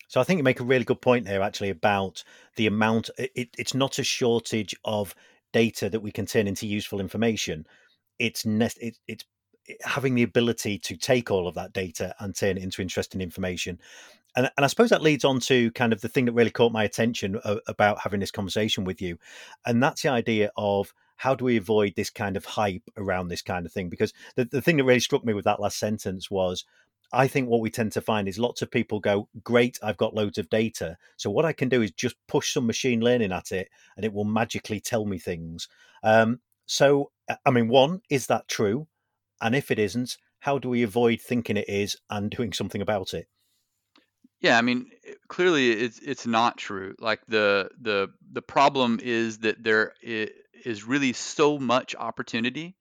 so 0.09 0.21
I 0.21 0.25
think 0.25 0.38
you 0.38 0.45
make 0.45 0.61
a 0.61 0.64
really 0.64 0.85
good 0.85 1.00
point 1.00 1.25
there, 1.25 1.42
actually, 1.42 1.71
about 1.71 2.23
the 2.56 2.66
amount. 2.66 3.11
It, 3.18 3.50
it's 3.59 3.75
not 3.75 3.99
a 3.99 4.04
shortage 4.04 4.75
of 4.85 5.14
data 5.52 5.88
that 5.90 6.00
we 6.00 6.12
can 6.12 6.26
turn 6.26 6.47
into 6.47 6.66
useful 6.66 7.00
information. 7.00 7.66
It's 8.18 8.45
it, 8.45 8.99
it's 9.06 9.25
having 9.83 10.14
the 10.14 10.23
ability 10.23 10.78
to 10.78 10.97
take 10.97 11.30
all 11.30 11.49
of 11.49 11.54
that 11.56 11.73
data 11.73 12.14
and 12.21 12.35
turn 12.35 12.56
it 12.56 12.62
into 12.62 12.83
interesting 12.83 13.21
information. 13.21 13.80
And, 14.37 14.50
and 14.56 14.64
I 14.64 14.68
suppose 14.68 14.90
that 14.90 15.02
leads 15.02 15.25
on 15.25 15.40
to 15.40 15.73
kind 15.73 15.92
of 15.92 16.02
the 16.02 16.09
thing 16.09 16.26
that 16.26 16.33
really 16.33 16.50
caught 16.50 16.73
my 16.73 16.85
attention 16.85 17.40
uh, 17.42 17.56
about 17.66 17.99
having 18.00 18.21
this 18.21 18.30
conversation 18.30 18.85
with 18.85 19.02
you, 19.02 19.18
and 19.64 19.83
that's 19.83 20.02
the 20.02 20.11
idea 20.11 20.50
of 20.56 20.92
how 21.16 21.35
do 21.35 21.44
we 21.44 21.56
avoid 21.56 21.94
this 21.96 22.11
kind 22.11 22.37
of 22.37 22.44
hype 22.44 22.90
around 22.96 23.28
this 23.28 23.42
kind 23.42 23.66
of 23.66 23.73
thing? 23.73 23.88
Because 23.88 24.12
the, 24.35 24.44
the 24.44 24.62
thing 24.62 24.76
that 24.76 24.85
really 24.85 25.00
struck 25.00 25.25
me 25.25 25.35
with 25.35 25.44
that 25.44 25.61
last 25.61 25.78
sentence 25.78 26.30
was 26.30 26.64
I 27.12 27.28
think 27.28 27.49
what 27.49 27.61
we 27.61 27.70
tend 27.70 27.92
to 27.92 28.00
find 28.00 28.28
is 28.28 28.38
lots 28.38 28.62
of 28.62 28.70
people 28.70 29.00
go, 29.00 29.28
Great, 29.42 29.78
I've 29.82 29.96
got 29.96 30.14
loads 30.14 30.38
of 30.38 30.50
data. 30.50 30.96
So 31.16 31.30
what 31.30 31.44
I 31.44 31.52
can 31.52 31.68
do 31.68 31.82
is 31.82 31.90
just 31.92 32.16
push 32.26 32.52
some 32.52 32.66
machine 32.66 33.00
learning 33.00 33.32
at 33.32 33.52
it 33.52 33.68
and 33.96 34.04
it 34.04 34.12
will 34.12 34.25
magically 34.25 34.80
tell 34.80 35.04
me 35.04 35.18
things. 35.18 35.68
Um, 36.02 36.40
so, 36.66 37.12
I 37.44 37.50
mean, 37.50 37.68
one, 37.68 38.02
is 38.11 38.26
that 38.26 38.49
true? 38.49 38.88
And 39.40 39.54
if 39.54 39.70
it 39.70 39.78
isn't, 39.78 40.18
how 40.40 40.58
do 40.58 40.68
we 40.68 40.82
avoid 40.82 41.20
thinking 41.20 41.56
it 41.56 41.68
is 41.68 41.96
and 42.11 42.30
doing 42.30 42.52
something 42.52 42.80
about 42.80 43.14
it? 43.14 43.28
Yeah, 44.40 44.58
I 44.58 44.62
mean, 44.62 44.90
clearly 45.28 45.70
it's 45.70 45.99
it's 46.00 46.26
not 46.26 46.58
true. 46.58 46.94
Like 47.00 47.20
the 47.26 47.70
the 47.80 48.08
the 48.32 48.42
problem 48.42 49.00
is 49.02 49.38
that 49.38 49.64
there 49.64 49.94
is 50.64 50.84
really 50.84 51.12
so 51.12 51.58
much 51.58 51.94
opportunity 51.94 52.76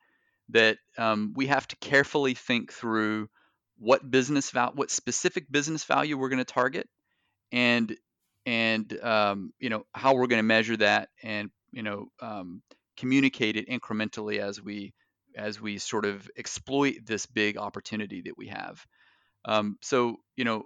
that 0.49 0.77
um, 0.97 1.33
we 1.35 1.47
have 1.47 1.67
to 1.67 1.75
carefully 1.77 2.33
think 2.33 2.71
through 2.71 3.29
what 3.77 4.09
business 4.09 4.51
val 4.51 4.71
what 4.73 4.89
specific 4.89 5.51
business 5.51 5.83
value 5.83 6.17
we're 6.17 6.29
going 6.29 6.37
to 6.37 6.45
target 6.45 6.87
and 7.51 7.95
and 8.45 8.97
um, 9.01 9.51
you 9.59 9.69
know 9.69 9.85
how 9.93 10.13
we're 10.13 10.27
going 10.27 10.39
to 10.39 10.43
measure 10.43 10.77
that 10.77 11.09
and 11.23 11.49
you 11.71 11.83
know 11.83 12.07
um, 12.21 12.61
communicate 12.97 13.57
it 13.57 13.67
incrementally 13.67 14.39
as 14.39 14.61
we 14.61 14.93
as 15.35 15.59
we 15.59 15.77
sort 15.77 16.05
of 16.05 16.29
exploit 16.37 17.05
this 17.05 17.25
big 17.25 17.57
opportunity 17.57 18.21
that 18.21 18.37
we 18.37 18.47
have. 18.47 18.85
Um, 19.43 19.77
so 19.81 20.17
you 20.35 20.45
know 20.45 20.63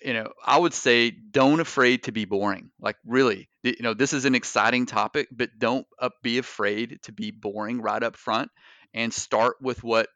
you 0.00 0.12
know 0.12 0.32
i 0.44 0.58
would 0.58 0.74
say 0.74 1.10
don't 1.10 1.60
afraid 1.60 2.04
to 2.04 2.12
be 2.12 2.24
boring 2.24 2.70
like 2.80 2.96
really 3.04 3.48
you 3.62 3.74
know 3.80 3.94
this 3.94 4.12
is 4.12 4.24
an 4.24 4.34
exciting 4.34 4.86
topic 4.86 5.28
but 5.32 5.50
don't 5.58 5.86
be 6.22 6.38
afraid 6.38 6.98
to 7.02 7.12
be 7.12 7.30
boring 7.30 7.80
right 7.80 8.02
up 8.02 8.16
front 8.16 8.50
and 8.94 9.12
start 9.12 9.56
with 9.60 9.82
what 9.82 10.08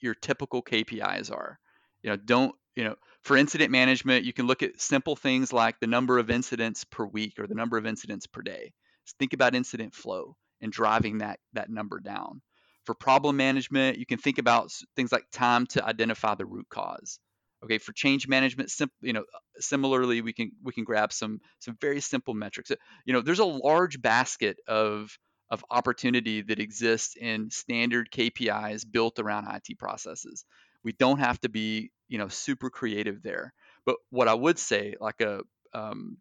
your 0.00 0.14
typical 0.14 0.62
KPIs 0.62 1.30
are. 1.30 1.58
You 2.02 2.10
know, 2.10 2.16
don't, 2.16 2.54
you 2.74 2.84
know, 2.84 2.96
for 3.22 3.36
incident 3.36 3.70
management, 3.70 4.24
you 4.24 4.32
can 4.32 4.46
look 4.46 4.62
at 4.62 4.80
simple 4.80 5.16
things 5.16 5.52
like 5.52 5.78
the 5.80 5.86
number 5.86 6.18
of 6.18 6.30
incidents 6.30 6.84
per 6.84 7.04
week 7.04 7.38
or 7.38 7.46
the 7.46 7.54
number 7.54 7.76
of 7.76 7.86
incidents 7.86 8.26
per 8.26 8.42
day. 8.42 8.72
Just 9.04 9.18
think 9.18 9.32
about 9.32 9.54
incident 9.54 9.94
flow 9.94 10.36
and 10.60 10.72
driving 10.72 11.18
that 11.18 11.38
that 11.52 11.70
number 11.70 12.00
down. 12.00 12.40
For 12.86 12.94
problem 12.94 13.36
management, 13.36 13.98
you 13.98 14.06
can 14.06 14.18
think 14.18 14.38
about 14.38 14.72
things 14.96 15.12
like 15.12 15.24
time 15.30 15.66
to 15.68 15.84
identify 15.84 16.34
the 16.34 16.46
root 16.46 16.66
cause. 16.70 17.18
Okay, 17.62 17.78
for 17.78 17.92
change 17.92 18.26
management, 18.26 18.70
sim- 18.70 18.90
you 19.02 19.12
know, 19.12 19.24
similarly, 19.58 20.22
we 20.22 20.32
can 20.32 20.52
we 20.62 20.72
can 20.72 20.84
grab 20.84 21.12
some 21.12 21.40
some 21.58 21.76
very 21.80 22.00
simple 22.00 22.32
metrics. 22.34 22.72
You 23.04 23.12
know, 23.12 23.20
there's 23.20 23.38
a 23.38 23.44
large 23.44 24.00
basket 24.00 24.58
of 24.66 25.16
of 25.50 25.64
opportunity 25.70 26.42
that 26.42 26.58
exists 26.60 27.16
in 27.16 27.50
standard 27.50 28.10
KPIs 28.10 28.84
built 28.84 29.18
around 29.18 29.46
IT 29.48 29.74
processes. 29.74 30.44
We 30.84 30.92
don't 30.92 31.18
have 31.18 31.38
to 31.40 31.50
be, 31.50 31.90
you 32.08 32.16
know, 32.18 32.28
super 32.28 32.70
creative 32.70 33.22
there. 33.22 33.52
But 33.84 33.96
what 34.08 34.28
I 34.28 34.34
would 34.34 34.58
say, 34.58 34.94
like 34.98 35.20
a 35.20 35.42
um, 35.74 36.16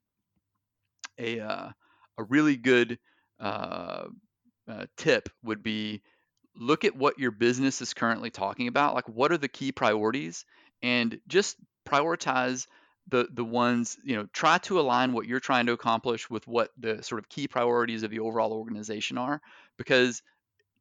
a 1.18 1.40
uh, 1.40 1.70
a 2.18 2.24
really 2.24 2.56
good 2.58 3.00
uh, 3.40 4.06
uh, 4.70 4.86
tip 4.98 5.30
would 5.44 5.64
be 5.64 6.02
look 6.56 6.86
at 6.86 6.96
what 6.96 7.20
your 7.20 7.32
business 7.32 7.82
is 7.82 7.94
currently 7.94 8.30
talking 8.32 8.68
about. 8.68 8.96
Like, 8.96 9.08
what 9.10 9.32
are 9.32 9.38
the 9.38 9.48
key 9.48 9.72
priorities, 9.72 10.46
and 10.82 11.20
just 11.28 11.58
prioritize 11.88 12.68
the 13.08 13.28
the 13.34 13.44
ones 13.44 13.98
you 14.04 14.16
know 14.16 14.28
try 14.34 14.58
to 14.60 14.80
align 14.80 15.14
what 15.14 15.26
you're 15.26 15.40
trying 15.40 15.66
to 15.66 15.72
accomplish 15.72 16.30
with 16.30 16.48
what 16.48 16.70
the 16.78 17.02
sort 17.02 17.20
of 17.20 17.30
key 17.30 17.48
priorities 17.48 18.04
of 18.04 18.12
the 18.12 18.20
overall 18.20 18.54
organization 18.54 19.18
are 19.18 19.42
because 19.78 20.22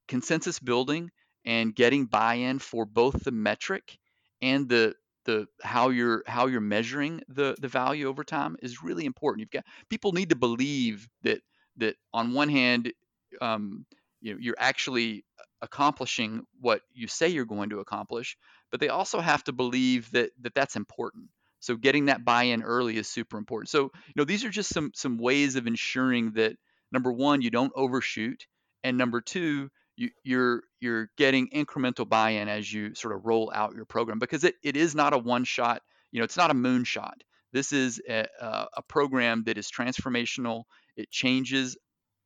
consensus 0.08 0.58
building 0.58 1.10
and 1.44 1.74
getting 1.74 2.06
buy-in 2.06 2.58
for 2.58 2.84
both 2.84 3.24
the 3.24 3.30
metric 3.30 3.98
and 4.42 4.68
the 4.68 4.94
the 5.24 5.46
how 5.62 5.90
you're 5.90 6.22
how 6.26 6.46
you're 6.46 6.60
measuring 6.60 7.20
the 7.28 7.54
the 7.60 7.68
value 7.68 8.08
over 8.08 8.24
time 8.24 8.56
is 8.62 8.82
really 8.82 9.04
important. 9.04 9.40
You've 9.40 9.50
got 9.50 9.64
people 9.90 10.12
need 10.12 10.30
to 10.30 10.36
believe 10.36 11.08
that 11.22 11.40
that 11.76 11.96
on 12.12 12.32
one 12.32 12.48
hand 12.48 12.92
um, 13.40 13.84
you 14.20 14.32
know 14.32 14.38
you're 14.40 14.56
actually 14.58 15.24
accomplishing 15.60 16.44
what 16.60 16.82
you 16.92 17.08
say 17.08 17.28
you're 17.28 17.44
going 17.44 17.70
to 17.70 17.80
accomplish 17.80 18.36
but 18.70 18.80
they 18.80 18.88
also 18.88 19.20
have 19.20 19.42
to 19.44 19.52
believe 19.52 20.10
that 20.12 20.30
that 20.40 20.54
that's 20.54 20.76
important 20.76 21.28
so 21.60 21.76
getting 21.76 22.06
that 22.06 22.24
buy-in 22.24 22.62
early 22.62 22.96
is 22.96 23.08
super 23.08 23.36
important. 23.36 23.68
So, 23.68 23.82
you 23.82 24.14
know, 24.16 24.24
these 24.24 24.44
are 24.44 24.50
just 24.50 24.72
some 24.72 24.92
some 24.94 25.18
ways 25.18 25.56
of 25.56 25.66
ensuring 25.66 26.32
that 26.32 26.56
number 26.92 27.12
one, 27.12 27.42
you 27.42 27.50
don't 27.50 27.72
overshoot, 27.74 28.46
and 28.84 28.96
number 28.96 29.20
two, 29.20 29.70
you, 29.96 30.10
you're 30.22 30.62
you're 30.80 31.10
getting 31.16 31.48
incremental 31.50 32.08
buy-in 32.08 32.48
as 32.48 32.72
you 32.72 32.94
sort 32.94 33.14
of 33.14 33.26
roll 33.26 33.50
out 33.52 33.74
your 33.74 33.84
program 33.84 34.18
because 34.18 34.44
it, 34.44 34.54
it 34.62 34.76
is 34.76 34.94
not 34.94 35.12
a 35.12 35.18
one 35.18 35.44
shot, 35.44 35.82
you 36.12 36.20
know, 36.20 36.24
it's 36.24 36.36
not 36.36 36.50
a 36.50 36.54
moonshot. 36.54 37.22
This 37.52 37.72
is 37.72 38.00
a, 38.08 38.26
a 38.40 38.82
program 38.88 39.44
that 39.44 39.56
is 39.56 39.70
transformational. 39.70 40.64
It 40.96 41.10
changes 41.10 41.76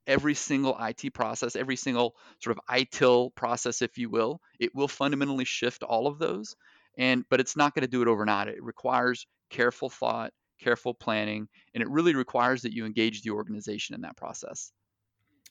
every 0.06 0.34
single 0.34 0.76
IT 0.80 1.14
process, 1.14 1.56
every 1.56 1.76
single 1.76 2.14
sort 2.40 2.56
of 2.56 2.64
ITIL 2.68 3.34
process, 3.34 3.82
if 3.82 3.98
you 3.98 4.10
will. 4.10 4.40
It 4.58 4.74
will 4.74 4.88
fundamentally 4.88 5.44
shift 5.44 5.82
all 5.82 6.06
of 6.06 6.18
those, 6.18 6.56
and 6.98 7.24
but 7.28 7.40
it's 7.40 7.56
not 7.56 7.74
going 7.74 7.82
to 7.82 7.90
do 7.90 8.02
it 8.02 8.08
overnight. 8.08 8.48
It 8.48 8.62
requires 8.62 9.26
careful 9.50 9.90
thought, 9.90 10.32
careful 10.60 10.94
planning, 10.94 11.48
and 11.74 11.82
it 11.82 11.90
really 11.90 12.14
requires 12.14 12.62
that 12.62 12.72
you 12.72 12.86
engage 12.86 13.22
the 13.22 13.30
organization 13.30 13.94
in 13.94 14.02
that 14.02 14.16
process. 14.16 14.72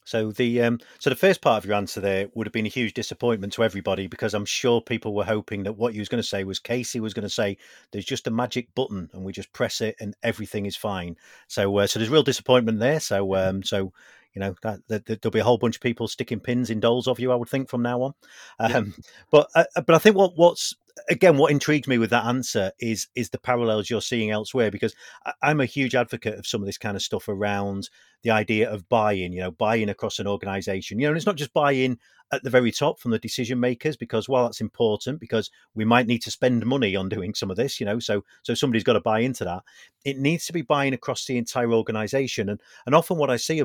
So 0.03 0.31
the 0.31 0.61
um, 0.61 0.79
so 0.99 1.09
the 1.09 1.15
first 1.15 1.41
part 1.41 1.63
of 1.63 1.65
your 1.65 1.75
answer 1.75 2.01
there 2.01 2.27
would 2.33 2.47
have 2.47 2.53
been 2.53 2.65
a 2.65 2.69
huge 2.69 2.93
disappointment 2.93 3.53
to 3.53 3.63
everybody 3.63 4.07
because 4.07 4.33
I'm 4.33 4.45
sure 4.45 4.81
people 4.81 5.13
were 5.13 5.23
hoping 5.23 5.63
that 5.63 5.77
what 5.77 5.93
you 5.93 6.01
was 6.01 6.09
going 6.09 6.21
to 6.21 6.27
say 6.27 6.43
was 6.43 6.59
Casey 6.59 6.99
was 6.99 7.13
going 7.13 7.23
to 7.23 7.29
say 7.29 7.57
there's 7.91 8.05
just 8.05 8.27
a 8.27 8.31
magic 8.31 8.73
button 8.73 9.09
and 9.13 9.23
we 9.23 9.31
just 9.31 9.53
press 9.53 9.79
it 9.79 9.95
and 9.99 10.15
everything 10.23 10.65
is 10.65 10.75
fine. 10.75 11.17
So 11.47 11.77
uh, 11.77 11.87
so 11.87 11.99
there's 11.99 12.09
real 12.09 12.23
disappointment 12.23 12.79
there. 12.79 12.99
So 12.99 13.27
mm-hmm. 13.27 13.49
um, 13.49 13.63
so 13.63 13.93
you 14.33 14.39
know 14.39 14.55
that, 14.61 14.79
that, 14.87 15.05
that, 15.05 15.21
there'll 15.21 15.31
be 15.31 15.39
a 15.39 15.43
whole 15.43 15.57
bunch 15.57 15.75
of 15.75 15.81
people 15.81 16.07
sticking 16.07 16.39
pins 16.39 16.69
in 16.69 16.79
dolls 16.79 17.07
of 17.07 17.19
you. 17.19 17.31
I 17.31 17.35
would 17.35 17.49
think 17.49 17.69
from 17.69 17.81
now 17.81 18.01
on. 18.01 18.13
Um, 18.59 18.71
yeah. 18.71 19.03
But 19.31 19.49
uh, 19.55 19.63
but 19.75 19.95
I 19.95 19.97
think 19.97 20.15
what 20.15 20.33
what's 20.35 20.75
again, 21.09 21.37
what 21.37 21.51
intrigued 21.51 21.87
me 21.87 21.97
with 21.97 22.09
that 22.11 22.25
answer 22.25 22.71
is 22.79 23.07
is 23.15 23.29
the 23.29 23.39
parallels 23.39 23.89
you're 23.89 24.01
seeing 24.01 24.31
elsewhere 24.31 24.71
because 24.71 24.95
I'm 25.41 25.59
a 25.59 25.65
huge 25.65 25.95
advocate 25.95 26.37
of 26.37 26.47
some 26.47 26.61
of 26.61 26.65
this 26.65 26.77
kind 26.77 26.95
of 26.95 27.01
stuff 27.01 27.27
around 27.27 27.89
the 28.23 28.31
idea 28.31 28.69
of 28.69 28.87
buy-in. 28.89 29.33
You 29.33 29.41
know, 29.41 29.51
buy-in 29.51 29.89
across 29.89 30.19
an 30.19 30.27
organisation. 30.27 30.99
You 30.99 31.05
know, 31.05 31.11
and 31.11 31.17
it's 31.17 31.25
not 31.25 31.37
just 31.37 31.53
buy-in 31.53 31.99
at 32.31 32.43
the 32.43 32.49
very 32.49 32.71
top 32.71 32.99
from 32.99 33.11
the 33.11 33.19
decision 33.19 33.59
makers 33.59 33.97
because 33.97 34.29
while 34.29 34.45
that's 34.45 34.61
important 34.61 35.19
because 35.19 35.51
we 35.75 35.85
might 35.85 36.07
need 36.07 36.21
to 36.23 36.31
spend 36.31 36.65
money 36.65 36.95
on 36.95 37.09
doing 37.09 37.33
some 37.33 37.51
of 37.51 37.57
this. 37.57 37.79
You 37.79 37.85
know, 37.85 37.99
so 37.99 38.23
so 38.43 38.53
somebody's 38.53 38.83
got 38.83 38.93
to 38.93 39.01
buy 39.01 39.19
into 39.19 39.43
that. 39.43 39.63
It 40.05 40.17
needs 40.17 40.45
to 40.47 40.53
be 40.53 40.61
buying 40.61 40.93
across 40.93 41.25
the 41.25 41.37
entire 41.37 41.71
organisation, 41.73 42.49
and 42.49 42.61
and 42.85 42.95
often 42.95 43.17
what 43.17 43.29
I 43.29 43.37
see, 43.37 43.61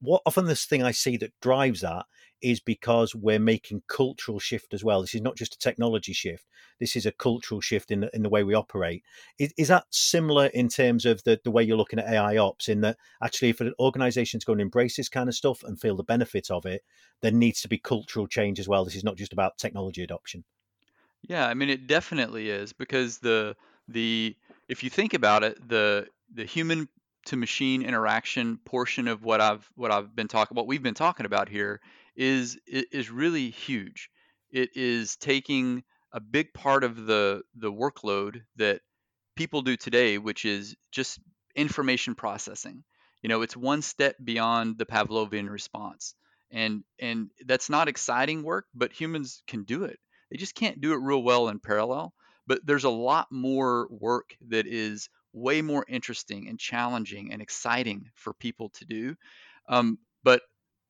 what 0.00 0.22
often 0.26 0.46
this 0.46 0.64
thing 0.64 0.82
I 0.82 0.90
see 0.90 1.16
that 1.18 1.32
drives 1.40 1.80
that 1.80 2.06
is 2.42 2.60
because 2.60 3.14
we're 3.14 3.38
making 3.38 3.82
cultural 3.88 4.38
shift 4.38 4.74
as 4.74 4.84
well. 4.84 5.00
This 5.00 5.14
is 5.14 5.22
not 5.22 5.36
just 5.36 5.54
a 5.54 5.58
technology 5.58 6.12
shift. 6.12 6.46
This 6.78 6.96
is 6.96 7.06
a 7.06 7.12
cultural 7.12 7.60
shift 7.60 7.90
in 7.90 8.00
the, 8.00 8.10
in 8.14 8.22
the 8.22 8.28
way 8.28 8.42
we 8.42 8.54
operate. 8.54 9.02
Is, 9.38 9.52
is 9.56 9.68
that 9.68 9.86
similar 9.90 10.46
in 10.46 10.68
terms 10.68 11.06
of 11.06 11.22
the, 11.24 11.40
the 11.42 11.50
way 11.50 11.62
you're 11.62 11.76
looking 11.76 11.98
at 11.98 12.08
AI 12.08 12.36
ops? 12.36 12.68
In 12.68 12.82
that 12.82 12.98
actually, 13.22 13.50
if 13.50 13.60
an 13.60 13.72
organization 13.78 14.38
is 14.38 14.44
going 14.44 14.58
to 14.58 14.64
embrace 14.64 14.96
this 14.96 15.08
kind 15.08 15.28
of 15.28 15.34
stuff 15.34 15.62
and 15.62 15.80
feel 15.80 15.96
the 15.96 16.04
benefit 16.04 16.50
of 16.50 16.66
it, 16.66 16.82
there 17.22 17.32
needs 17.32 17.60
to 17.62 17.68
be 17.68 17.78
cultural 17.78 18.26
change 18.26 18.60
as 18.60 18.68
well. 18.68 18.84
This 18.84 18.96
is 18.96 19.04
not 19.04 19.16
just 19.16 19.32
about 19.32 19.58
technology 19.58 20.02
adoption. 20.02 20.44
Yeah, 21.22 21.46
I 21.48 21.54
mean 21.54 21.70
it 21.70 21.86
definitely 21.86 22.50
is 22.50 22.72
because 22.72 23.18
the 23.18 23.56
the 23.88 24.36
if 24.68 24.84
you 24.84 24.90
think 24.90 25.14
about 25.14 25.42
it, 25.42 25.68
the 25.68 26.08
the 26.32 26.44
human 26.44 26.88
to 27.26 27.36
machine 27.36 27.82
interaction 27.82 28.58
portion 28.64 29.08
of 29.08 29.24
what 29.24 29.40
I've 29.40 29.68
what 29.74 29.90
I've 29.90 30.14
been 30.14 30.28
talking 30.28 30.54
what 30.54 30.66
we've 30.66 30.82
been 30.82 30.94
talking 30.94 31.26
about 31.26 31.48
here 31.48 31.80
is 32.16 32.58
is 32.66 33.10
really 33.10 33.50
huge. 33.50 34.10
It 34.50 34.70
is 34.74 35.16
taking 35.16 35.84
a 36.12 36.20
big 36.20 36.52
part 36.54 36.84
of 36.84 37.06
the 37.06 37.42
the 37.54 37.72
workload 37.72 38.42
that 38.56 38.80
people 39.36 39.62
do 39.62 39.76
today, 39.76 40.18
which 40.18 40.44
is 40.44 40.76
just 40.90 41.20
information 41.54 42.14
processing. 42.14 42.84
You 43.22 43.28
know, 43.28 43.42
it's 43.42 43.56
one 43.56 43.82
step 43.82 44.16
beyond 44.22 44.78
the 44.78 44.86
Pavlovian 44.86 45.48
response. 45.50 46.14
And 46.50 46.84
and 47.00 47.30
that's 47.44 47.68
not 47.68 47.88
exciting 47.88 48.42
work, 48.42 48.66
but 48.74 48.92
humans 48.92 49.42
can 49.46 49.64
do 49.64 49.84
it. 49.84 49.98
They 50.30 50.36
just 50.36 50.54
can't 50.54 50.80
do 50.80 50.92
it 50.92 51.00
real 51.02 51.22
well 51.22 51.48
in 51.48 51.58
parallel. 51.58 52.14
But 52.46 52.64
there's 52.64 52.84
a 52.84 52.90
lot 52.90 53.26
more 53.32 53.88
work 53.90 54.36
that 54.48 54.66
is 54.66 55.08
way 55.32 55.60
more 55.60 55.84
interesting 55.88 56.48
and 56.48 56.58
challenging 56.58 57.32
and 57.32 57.42
exciting 57.42 58.10
for 58.14 58.32
people 58.32 58.70
to 58.70 58.84
do. 58.84 59.16
Um, 59.68 59.98
but 60.22 60.42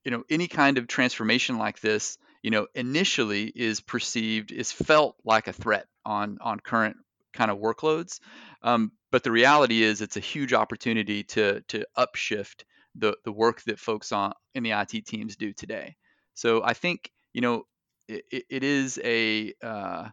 you 0.07 0.13
know 0.13 0.23
any 0.31 0.47
kind 0.47 0.79
of 0.79 0.87
transformation 0.87 1.59
like 1.59 1.81
this 1.81 2.17
you 2.43 2.51
know 2.53 2.69
initially 2.75 3.53
is 3.55 3.81
perceived 3.81 4.53
is 4.53 4.71
felt 4.71 5.17
like 5.25 5.49
a 5.49 5.53
threat 5.53 5.87
on 6.05 6.39
on 6.41 6.61
current 6.61 6.97
kind 7.35 7.51
of 7.51 7.59
workloads. 7.59 8.21
Um, 8.63 8.93
but 9.11 9.25
the 9.25 9.33
reality 9.33 9.83
is 9.83 10.01
it's 10.01 10.17
a 10.17 10.21
huge 10.21 10.53
opportunity 10.53 11.25
to 11.25 11.61
to 11.69 11.85
upshift 11.99 12.63
the 12.95 13.17
the 13.25 13.33
work 13.33 13.63
that 13.65 13.81
folks 13.81 14.13
on 14.13 14.33
in 14.55 14.63
the 14.63 14.71
IT 14.71 15.07
teams 15.07 15.35
do 15.35 15.53
today. 15.53 15.97
So 16.35 16.63
I 16.63 16.75
think 16.75 17.11
you 17.33 17.41
know 17.41 17.65
it, 18.09 18.45
it 18.49 18.63
is 18.63 19.01
a 19.03 19.53
uh, 19.61 20.09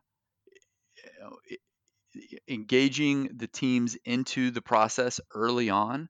engaging 2.47 3.29
the 3.35 3.47
teams 3.47 3.95
into 4.05 4.49
the 4.49 4.61
process 4.61 5.21
early 5.35 5.69
on 5.69 6.09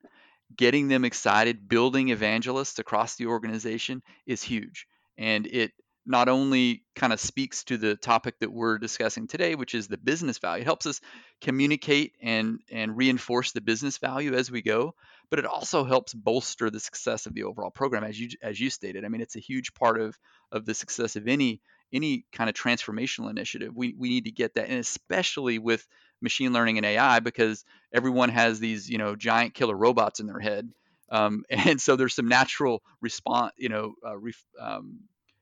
getting 0.56 0.88
them 0.88 1.04
excited, 1.04 1.68
building 1.68 2.10
evangelists 2.10 2.78
across 2.78 3.16
the 3.16 3.26
organization 3.26 4.02
is 4.26 4.42
huge. 4.42 4.86
And 5.16 5.46
it 5.46 5.72
not 6.06 6.28
only 6.28 6.84
kind 6.94 7.12
of 7.12 7.20
speaks 7.20 7.64
to 7.64 7.78
the 7.78 7.96
topic 7.96 8.38
that 8.40 8.52
we're 8.52 8.78
discussing 8.78 9.26
today, 9.26 9.54
which 9.54 9.74
is 9.74 9.88
the 9.88 9.96
business 9.96 10.38
value, 10.38 10.60
it 10.62 10.66
helps 10.66 10.86
us 10.86 11.00
communicate 11.40 12.12
and, 12.22 12.60
and 12.70 12.96
reinforce 12.96 13.52
the 13.52 13.60
business 13.62 13.96
value 13.98 14.34
as 14.34 14.50
we 14.50 14.60
go, 14.60 14.94
but 15.30 15.38
it 15.38 15.46
also 15.46 15.84
helps 15.84 16.12
bolster 16.12 16.68
the 16.70 16.80
success 16.80 17.26
of 17.26 17.34
the 17.34 17.44
overall 17.44 17.70
program, 17.70 18.04
as 18.04 18.20
you 18.20 18.28
as 18.42 18.60
you 18.60 18.70
stated. 18.70 19.04
I 19.04 19.08
mean, 19.08 19.20
it's 19.20 19.36
a 19.36 19.40
huge 19.40 19.74
part 19.74 20.00
of 20.00 20.18
of 20.52 20.66
the 20.66 20.74
success 20.74 21.16
of 21.16 21.26
any 21.26 21.60
any 21.92 22.26
kind 22.32 22.50
of 22.50 22.54
transformational 22.54 23.30
initiative. 23.30 23.72
We 23.74 23.94
we 23.96 24.10
need 24.10 24.24
to 24.24 24.30
get 24.30 24.54
that, 24.54 24.68
and 24.68 24.78
especially 24.78 25.58
with 25.58 25.86
machine 26.24 26.52
learning 26.52 26.78
and 26.78 26.86
AI 26.86 27.20
because 27.20 27.64
everyone 27.92 28.30
has 28.30 28.58
these, 28.58 28.90
you 28.90 28.98
know, 28.98 29.14
giant 29.14 29.54
killer 29.54 29.76
robots 29.76 30.18
in 30.18 30.26
their 30.26 30.40
head. 30.40 30.68
Um, 31.10 31.44
and 31.50 31.80
so 31.80 31.94
there's 31.94 32.14
some 32.14 32.26
natural 32.26 32.82
response, 33.00 33.52
you 33.56 33.68
know, 33.68 33.94
uh, 34.04 34.16
um, 34.60 35.00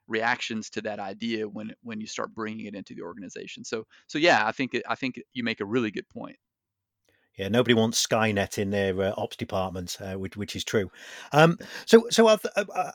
reactions 0.09 0.69
to 0.71 0.83
that 0.83 0.99
idea 0.99 1.49
when 1.49 1.73
when 1.83 2.01
you 2.01 2.07
start 2.07 2.35
bringing 2.35 2.67
it 2.67 2.75
into 2.75 2.95
the 2.95 3.03
organization. 3.03 3.65
So 3.65 3.87
so 4.09 4.19
yeah, 4.19 4.47
I 4.47 4.53
think 4.53 4.79
I 4.87 4.95
think 4.95 5.23
you 5.33 5.43
make 5.43 5.61
a 5.61 5.65
really 5.65 5.91
good 5.91 6.09
point. 6.11 6.37
Yeah, 7.39 7.49
nobody 7.49 7.73
wants 7.73 8.07
Skynet 8.07 8.59
in 8.59 8.71
their 8.71 9.01
uh, 9.01 9.15
ops 9.17 9.37
department, 9.37 9.97
uh, 10.01 10.15
which, 10.15 10.37
which 10.37 10.55
is 10.55 10.65
true. 10.65 10.91
Um, 11.33 11.57
so, 11.87 12.07
so 12.11 12.29
I, 12.29 12.37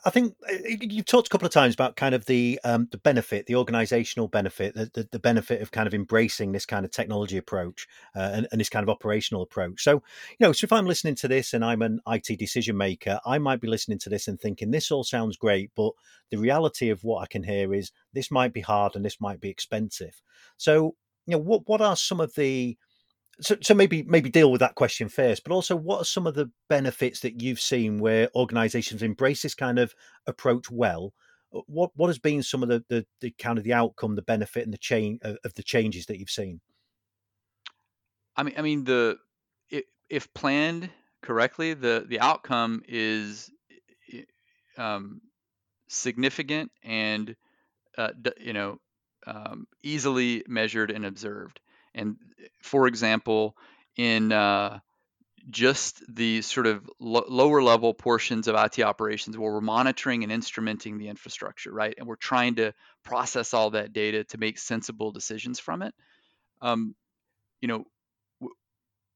I, 0.04 0.10
think 0.10 0.36
uh, 0.48 0.56
you've 0.80 1.06
talked 1.06 1.26
a 1.26 1.30
couple 1.30 1.46
of 1.46 1.52
times 1.52 1.74
about 1.74 1.96
kind 1.96 2.14
of 2.14 2.24
the 2.26 2.60
um, 2.62 2.86
the 2.92 2.98
benefit, 2.98 3.46
the 3.46 3.54
organisational 3.54 4.30
benefit, 4.30 4.74
the, 4.74 4.90
the, 4.94 5.08
the, 5.10 5.18
benefit 5.18 5.60
of 5.60 5.72
kind 5.72 5.88
of 5.88 5.94
embracing 5.94 6.52
this 6.52 6.66
kind 6.66 6.84
of 6.84 6.92
technology 6.92 7.36
approach 7.36 7.88
uh, 8.14 8.30
and, 8.32 8.46
and, 8.52 8.60
this 8.60 8.68
kind 8.68 8.84
of 8.84 8.88
operational 8.88 9.42
approach. 9.42 9.82
So, 9.82 9.94
you 9.94 10.46
know, 10.46 10.52
so 10.52 10.66
if 10.66 10.72
I'm 10.72 10.86
listening 10.86 11.16
to 11.16 11.28
this 11.28 11.52
and 11.52 11.64
I'm 11.64 11.82
an 11.82 12.00
IT 12.06 12.38
decision 12.38 12.76
maker, 12.76 13.18
I 13.26 13.38
might 13.38 13.60
be 13.60 13.66
listening 13.66 13.98
to 14.00 14.08
this 14.08 14.28
and 14.28 14.40
thinking 14.40 14.70
this 14.70 14.92
all 14.92 15.02
sounds 15.02 15.36
great, 15.36 15.72
but 15.74 15.90
the 16.30 16.36
reality 16.36 16.90
of 16.90 17.02
what 17.02 17.22
I 17.22 17.26
can 17.26 17.42
hear 17.42 17.74
is 17.74 17.90
this 18.12 18.30
might 18.30 18.52
be 18.52 18.60
hard 18.60 18.94
and 18.94 19.04
this 19.04 19.20
might 19.20 19.40
be 19.40 19.50
expensive. 19.50 20.22
So, 20.58 20.94
you 21.26 21.32
know, 21.32 21.38
what 21.38 21.62
what 21.66 21.80
are 21.80 21.96
some 21.96 22.20
of 22.20 22.34
the 22.36 22.78
so, 23.40 23.56
so 23.62 23.74
maybe 23.74 24.02
maybe 24.02 24.30
deal 24.30 24.50
with 24.50 24.60
that 24.60 24.74
question 24.74 25.08
first, 25.08 25.44
but 25.44 25.52
also 25.52 25.76
what 25.76 26.02
are 26.02 26.04
some 26.04 26.26
of 26.26 26.34
the 26.34 26.50
benefits 26.68 27.20
that 27.20 27.40
you've 27.40 27.60
seen 27.60 27.98
where 27.98 28.28
organisations 28.34 29.02
embrace 29.02 29.42
this 29.42 29.54
kind 29.54 29.78
of 29.78 29.94
approach 30.26 30.70
well? 30.70 31.12
Uh, 31.54 31.60
what 31.66 31.90
what 31.94 32.08
has 32.08 32.18
been 32.18 32.42
some 32.42 32.62
of 32.62 32.68
the, 32.68 32.84
the, 32.88 33.06
the 33.20 33.30
kind 33.32 33.58
of 33.58 33.64
the 33.64 33.72
outcome, 33.72 34.14
the 34.14 34.22
benefit, 34.22 34.64
and 34.64 34.72
the 34.72 34.78
change 34.78 35.20
of, 35.22 35.36
of, 35.44 35.54
the 35.54 35.62
changes 35.62 36.06
that 36.06 36.18
you've 36.18 36.30
seen? 36.30 36.60
I 38.36 38.42
mean, 38.42 38.54
I 38.56 38.62
mean 38.62 38.84
the 38.84 39.18
if 40.08 40.32
planned 40.34 40.90
correctly, 41.22 41.74
the 41.74 42.04
the 42.08 42.20
outcome 42.20 42.82
is 42.88 43.50
um, 44.76 45.20
significant 45.88 46.70
and 46.82 47.36
uh, 47.96 48.10
you 48.40 48.52
know 48.52 48.80
um, 49.26 49.66
easily 49.82 50.42
measured 50.46 50.90
and 50.90 51.04
observed. 51.04 51.60
And 51.98 52.16
for 52.62 52.86
example, 52.86 53.56
in 53.96 54.32
uh, 54.32 54.78
just 55.50 56.02
the 56.14 56.42
sort 56.42 56.66
of 56.66 56.88
lo- 57.00 57.24
lower 57.28 57.62
level 57.62 57.94
portions 57.94 58.48
of 58.48 58.54
IT 58.54 58.80
operations 58.80 59.36
where 59.36 59.52
we're 59.52 59.60
monitoring 59.60 60.22
and 60.22 60.32
instrumenting 60.32 60.98
the 60.98 61.08
infrastructure, 61.08 61.72
right? 61.72 61.94
And 61.98 62.06
we're 62.06 62.16
trying 62.16 62.56
to 62.56 62.72
process 63.04 63.54
all 63.54 63.70
that 63.70 63.92
data 63.92 64.24
to 64.24 64.38
make 64.38 64.58
sensible 64.58 65.10
decisions 65.10 65.58
from 65.58 65.82
it. 65.82 65.94
Um, 66.60 66.94
you 67.60 67.68
know, 67.68 67.84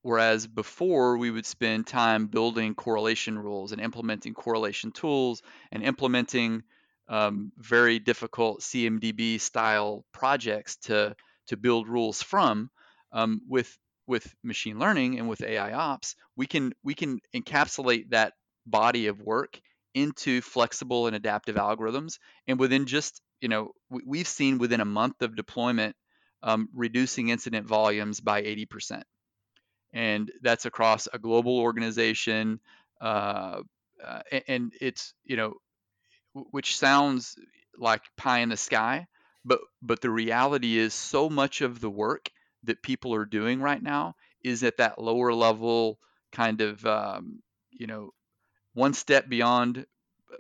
whereas 0.03 0.47
before 0.47 1.17
we 1.19 1.31
would 1.31 1.47
spend 1.47 1.87
time 1.87 2.27
building 2.27 2.75
correlation 2.75 3.39
rules 3.39 3.73
and 3.73 3.81
implementing 3.81 4.35
correlation 4.35 4.91
tools 4.91 5.43
and 5.71 5.83
implementing 5.83 6.63
um, 7.09 7.53
very 7.59 7.99
difficult 7.99 8.61
CMDB 8.61 9.41
style 9.41 10.05
projects 10.13 10.77
to 10.77 11.15
to 11.49 11.57
build 11.57 11.89
rules 11.89 12.23
from. 12.23 12.71
Um, 13.13 13.43
with 13.49 13.77
with 14.07 14.35
machine 14.43 14.79
learning 14.79 15.19
and 15.19 15.29
with 15.29 15.43
AI 15.43 15.73
ops, 15.73 16.17
we 16.37 16.47
can 16.47 16.73
we 16.83 16.95
can 16.95 17.21
encapsulate 17.35 18.11
that 18.11 18.35
body 18.67 19.07
of 19.09 19.21
work 19.21 19.61
into 19.95 20.41
flexible 20.41 21.07
and 21.07 21.15
adaptive 21.17 21.57
algorithms, 21.57 22.19
and 22.47 22.59
within 22.59 22.87
just 22.87 23.21
you 23.41 23.49
know 23.49 23.73
we, 23.91 24.19
have 24.19 24.29
seen 24.29 24.59
within 24.59 24.81
a 24.81 24.85
month 24.87 25.21
of 25.23 25.37
deployment, 25.37 25.95
um, 26.43 26.69
reducing 26.75 27.29
incident 27.29 27.67
volumes 27.67 28.21
by 28.21 28.43
80%. 28.43 29.05
and 29.93 30.31
that's 30.43 30.67
across 30.67 31.09
a 31.13 31.19
global 31.19 31.59
organization. 31.59 32.61
Uh, 33.01 33.63
uh, 34.05 34.21
and, 34.31 34.43
and 34.49 34.73
it's 34.81 35.15
you 35.25 35.37
know, 35.37 35.55
which 36.35 36.77
sounds 36.79 37.37
like 37.79 38.03
pie 38.17 38.41
in 38.41 38.49
the 38.49 38.57
sky, 38.57 39.07
but 39.45 39.61
but 39.81 40.01
the 40.01 40.11
reality 40.11 40.79
is 40.79 40.95
so 40.95 41.29
much 41.29 41.61
of 41.61 41.81
the 41.81 41.91
work 41.91 42.31
that 42.65 42.83
people 42.83 43.15
are 43.15 43.25
doing 43.25 43.61
right 43.61 43.83
now 43.83 44.15
is 44.45 44.63
at 44.63 44.77
that 44.77 45.01
lower 45.01 45.33
level 45.33 45.99
kind 46.33 46.61
of 46.61 46.85
um, 46.87 47.41
you 47.71 47.87
know 47.87 48.11
one 48.75 48.95
step 48.95 49.29
beyond 49.29 49.87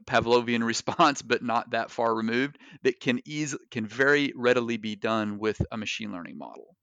Pavlovian 0.07 0.65
response, 0.67 1.23
but 1.23 1.43
not 1.43 1.71
that 1.71 1.91
far 1.91 2.15
removed, 2.15 2.59
that 2.83 3.01
can 3.01 3.21
easily 3.25 3.65
can 3.71 3.87
very 3.87 4.33
readily 4.37 4.77
be 4.77 4.97
done 4.97 5.39
with 5.39 5.61
a 5.71 5.77
machine 5.77 6.13
learning 6.13 6.39
model. 6.39 6.77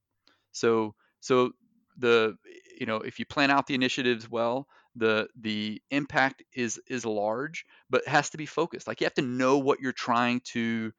So 0.52 0.96
so 1.20 1.52
the 1.98 2.38
you 2.80 2.86
know 2.86 2.98
if 2.98 3.20
you 3.20 3.26
plan 3.26 3.52
out 3.52 3.68
the 3.68 3.76
initiatives 3.76 4.30
well, 4.30 4.68
the 4.96 5.28
the 5.40 5.82
impact 5.92 6.44
is 6.54 6.80
is 6.88 7.06
large, 7.06 7.66
but 7.90 8.08
has 8.08 8.30
to 8.32 8.38
be 8.38 8.46
focused. 8.46 8.88
Like 8.88 9.02
you 9.02 9.06
have 9.06 9.14
to 9.16 9.22
know 9.22 9.58
what 9.58 9.80
you're 9.80 9.92
trying 9.92 10.42
to 10.52 10.92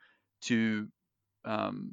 to 0.43 0.89
um, 1.44 1.92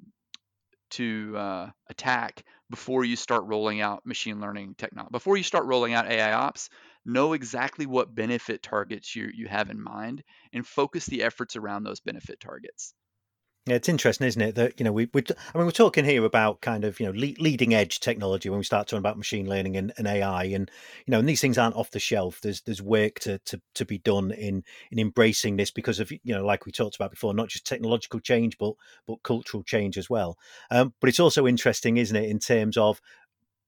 to 0.90 1.36
uh, 1.38 1.70
attack 1.90 2.44
before 2.70 3.04
you 3.06 3.16
start 3.16 3.44
rolling 3.46 3.82
out 3.82 4.06
machine 4.06 4.40
learning 4.40 4.76
technology. 4.78 5.12
Before 5.12 5.38
you 5.38 5.44
start 5.44 5.66
rolling 5.66 5.94
out 5.94 6.10
AI 6.10 6.34
ops, 6.34 6.70
know 7.06 7.34
exactly 7.34 7.86
what 7.86 8.14
benefit 8.16 8.62
targets 8.64 9.16
you, 9.16 9.30
you 9.34 9.48
have 9.48 9.70
in 9.70 9.82
mind 9.82 10.24
and 10.54 10.66
focus 10.66 11.06
the 11.06 11.24
efforts 11.24 11.56
around 11.56 11.84
those 11.84 12.00
benefit 12.02 12.40
targets. 12.40 12.94
Yeah, 13.68 13.76
it's 13.76 13.90
interesting, 13.90 14.26
isn't 14.28 14.42
it? 14.42 14.56
That 14.56 14.80
you 14.80 14.86
know, 14.86 14.94
we, 14.94 15.10
we 15.14 15.24
I 15.54 15.58
mean, 15.58 15.66
we're 15.66 15.72
talking 15.72 16.06
here 16.06 16.24
about 16.24 16.62
kind 16.62 16.86
of 16.86 17.02
you 17.02 17.06
know 17.06 17.12
le- 17.12 17.36
leading 17.42 17.74
edge 17.74 18.00
technology 18.00 18.50
when 18.50 18.60
we 18.60 18.64
start 18.64 18.88
talking 18.88 19.00
about 19.00 19.18
machine 19.18 19.50
learning 19.50 19.76
and, 19.76 19.92
and, 19.98 20.08
AI, 20.08 20.46
and 20.46 20.72
you 21.06 21.12
know, 21.12 21.20
and 21.20 21.28
these 21.28 21.42
things 21.42 21.58
aren't 21.58 21.76
off 21.76 21.92
the 21.92 22.00
shelf. 22.00 22.40
There's 22.40 22.62
there's 22.62 22.82
work 22.82 23.20
to, 23.22 23.40
to 23.40 23.62
to 23.76 23.84
be 23.86 23.98
done 23.98 24.32
in 24.32 24.64
in 24.90 25.00
embracing 25.00 25.58
this 25.58 25.70
because 25.70 26.00
of 26.00 26.10
you 26.12 26.20
know, 26.34 26.46
like 26.46 26.66
we 26.66 26.72
talked 26.72 26.96
about 26.96 27.12
before, 27.12 27.34
not 27.34 27.50
just 27.50 27.66
technological 27.68 28.22
change, 28.22 28.58
but 28.58 28.74
but 29.06 29.22
cultural 29.24 29.64
change 29.64 29.98
as 29.98 30.10
well. 30.10 30.38
Um, 30.72 30.94
but 31.02 31.10
it's 31.10 31.20
also 31.20 31.46
interesting, 31.46 31.98
isn't 31.98 32.16
it, 32.16 32.30
in 32.30 32.40
terms 32.40 32.78
of 32.78 33.02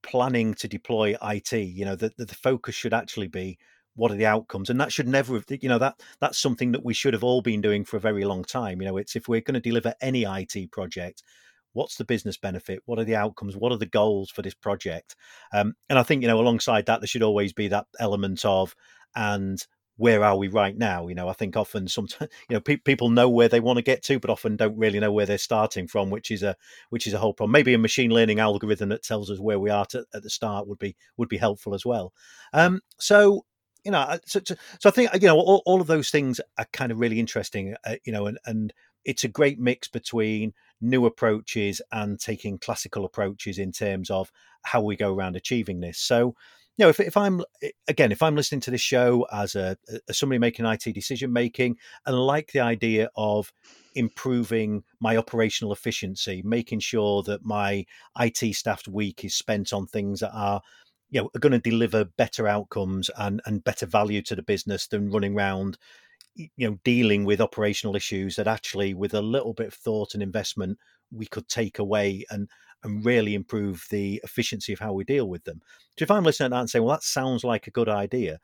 planning 0.03 0.53
to 0.55 0.67
deploy 0.67 1.15
IT? 1.21 1.61
You 1.61 1.85
know, 1.85 1.95
that 1.95 2.17
the, 2.17 2.25
the 2.25 2.35
focus 2.35 2.75
should 2.75 2.93
actually 2.93 3.27
be 3.27 3.57
what 3.99 4.11
are 4.11 4.15
the 4.15 4.25
outcomes? 4.25 4.69
And 4.69 4.79
that 4.79 4.91
should 4.91 5.07
never 5.07 5.33
have 5.35 5.45
you 5.49 5.69
know 5.69 5.79
that 5.79 6.01
that's 6.19 6.39
something 6.39 6.71
that 6.71 6.85
we 6.85 6.93
should 6.93 7.13
have 7.13 7.23
all 7.23 7.41
been 7.41 7.61
doing 7.61 7.85
for 7.85 7.97
a 7.97 8.01
very 8.01 8.25
long 8.25 8.43
time. 8.43 8.81
You 8.81 8.87
know 8.87 8.97
it's 8.97 9.15
if 9.15 9.27
we're 9.27 9.41
going 9.41 9.55
to 9.55 9.59
deliver 9.59 9.93
any 10.01 10.25
IT 10.25 10.71
project 10.71 11.23
what's 11.73 11.95
the 11.97 12.05
business 12.05 12.37
benefit? 12.37 12.81
What 12.85 12.99
are 12.99 13.03
the 13.03 13.15
outcomes? 13.15 13.55
What 13.55 13.71
are 13.71 13.77
the 13.77 13.85
goals 13.85 14.29
for 14.29 14.41
this 14.41 14.53
project? 14.53 15.15
Um, 15.53 15.73
and 15.89 15.99
i 15.99 16.03
think 16.03 16.21
you 16.21 16.27
know 16.27 16.39
alongside 16.39 16.85
that 16.85 17.01
there 17.01 17.07
should 17.07 17.23
always 17.23 17.53
be 17.53 17.67
that 17.69 17.85
element 17.99 18.43
of 18.45 18.75
and 19.15 19.59
where 19.97 20.23
are 20.23 20.37
we 20.37 20.47
right 20.47 20.77
now? 20.77 21.07
You 21.07 21.15
know 21.15 21.27
i 21.27 21.33
think 21.33 21.57
often 21.57 21.87
sometimes 21.87 22.31
you 22.49 22.55
know 22.55 22.61
pe- 22.61 22.77
people 22.77 23.09
know 23.09 23.29
where 23.29 23.49
they 23.49 23.59
want 23.59 23.77
to 23.77 23.83
get 23.83 24.03
to 24.03 24.19
but 24.19 24.29
often 24.29 24.55
don't 24.55 24.77
really 24.77 24.99
know 24.99 25.11
where 25.11 25.25
they're 25.25 25.37
starting 25.37 25.87
from 25.87 26.09
which 26.09 26.31
is 26.31 26.43
a 26.43 26.55
which 26.89 27.05
is 27.07 27.13
a 27.13 27.19
whole 27.19 27.33
problem. 27.33 27.51
Maybe 27.51 27.73
a 27.73 27.77
machine 27.77 28.11
learning 28.11 28.39
algorithm 28.39 28.89
that 28.89 29.03
tells 29.03 29.29
us 29.29 29.39
where 29.39 29.59
we 29.59 29.69
are 29.69 29.85
to, 29.87 30.05
at 30.13 30.23
the 30.23 30.29
start 30.29 30.67
would 30.67 30.79
be 30.79 30.95
would 31.17 31.29
be 31.29 31.37
helpful 31.37 31.73
as 31.73 31.85
well. 31.85 32.13
Um, 32.53 32.81
so 32.99 33.45
you 33.83 33.91
know, 33.91 34.17
so, 34.25 34.41
so, 34.45 34.55
I 34.85 34.91
think 34.91 35.11
you 35.13 35.27
know 35.27 35.37
all, 35.37 35.61
all, 35.65 35.81
of 35.81 35.87
those 35.87 36.09
things 36.09 36.41
are 36.57 36.67
kind 36.73 36.91
of 36.91 36.99
really 36.99 37.19
interesting. 37.19 37.75
Uh, 37.85 37.95
you 38.03 38.11
know, 38.11 38.27
and 38.27 38.37
and 38.45 38.73
it's 39.05 39.23
a 39.23 39.29
great 39.29 39.59
mix 39.59 39.87
between 39.87 40.53
new 40.81 41.05
approaches 41.05 41.81
and 41.91 42.19
taking 42.19 42.57
classical 42.57 43.05
approaches 43.05 43.57
in 43.57 43.71
terms 43.71 44.09
of 44.09 44.31
how 44.63 44.81
we 44.81 44.95
go 44.95 45.13
around 45.13 45.35
achieving 45.35 45.79
this. 45.79 45.97
So, 45.97 46.35
you 46.77 46.85
know, 46.85 46.89
if, 46.89 46.99
if 46.99 47.17
I'm 47.17 47.41
again, 47.87 48.11
if 48.11 48.21
I'm 48.21 48.35
listening 48.35 48.61
to 48.61 48.71
this 48.71 48.81
show 48.81 49.25
as 49.31 49.55
a 49.55 49.77
as 50.07 50.17
somebody 50.17 50.39
making 50.39 50.65
IT 50.65 50.93
decision 50.93 51.33
making 51.33 51.77
and 52.05 52.17
like 52.17 52.51
the 52.51 52.61
idea 52.61 53.09
of 53.15 53.51
improving 53.95 54.83
my 54.99 55.17
operational 55.17 55.73
efficiency, 55.73 56.41
making 56.45 56.79
sure 56.79 57.23
that 57.23 57.43
my 57.43 57.85
IT 58.19 58.55
staffed 58.55 58.87
week 58.87 59.25
is 59.25 59.35
spent 59.35 59.73
on 59.73 59.87
things 59.87 60.21
that 60.21 60.31
are 60.33 60.61
you 61.09 61.21
know 61.21 61.29
are 61.35 61.39
going 61.39 61.51
to 61.51 61.59
deliver 61.59 62.05
better 62.05 62.47
outcomes 62.47 63.09
and 63.17 63.41
and 63.45 63.63
better 63.63 63.85
value 63.85 64.21
to 64.21 64.35
the 64.35 64.43
business 64.43 64.87
than 64.87 65.11
running 65.11 65.35
around 65.35 65.77
you 66.35 66.49
know 66.57 66.77
dealing 66.83 67.25
with 67.25 67.41
operational 67.41 67.95
issues 67.95 68.35
that 68.35 68.47
actually 68.47 68.93
with 68.93 69.13
a 69.13 69.21
little 69.21 69.53
bit 69.53 69.67
of 69.67 69.73
thought 69.73 70.13
and 70.13 70.23
investment 70.23 70.77
we 71.11 71.25
could 71.25 71.47
take 71.47 71.79
away 71.79 72.25
and 72.29 72.49
and 72.83 73.05
really 73.05 73.35
improve 73.35 73.85
the 73.89 74.21
efficiency 74.23 74.71
of 74.73 74.79
how 74.79 74.93
we 74.93 75.03
deal 75.03 75.27
with 75.27 75.43
them. 75.43 75.61
So 75.97 76.03
if 76.03 76.11
I'm 76.11 76.23
listening 76.23 76.51
to 76.51 76.55
that 76.55 76.59
and 76.61 76.69
saying, 76.69 76.85
well, 76.85 76.95
that 76.95 77.03
sounds 77.03 77.43
like 77.43 77.67
a 77.67 77.71
good 77.71 77.89
idea, 77.89 78.39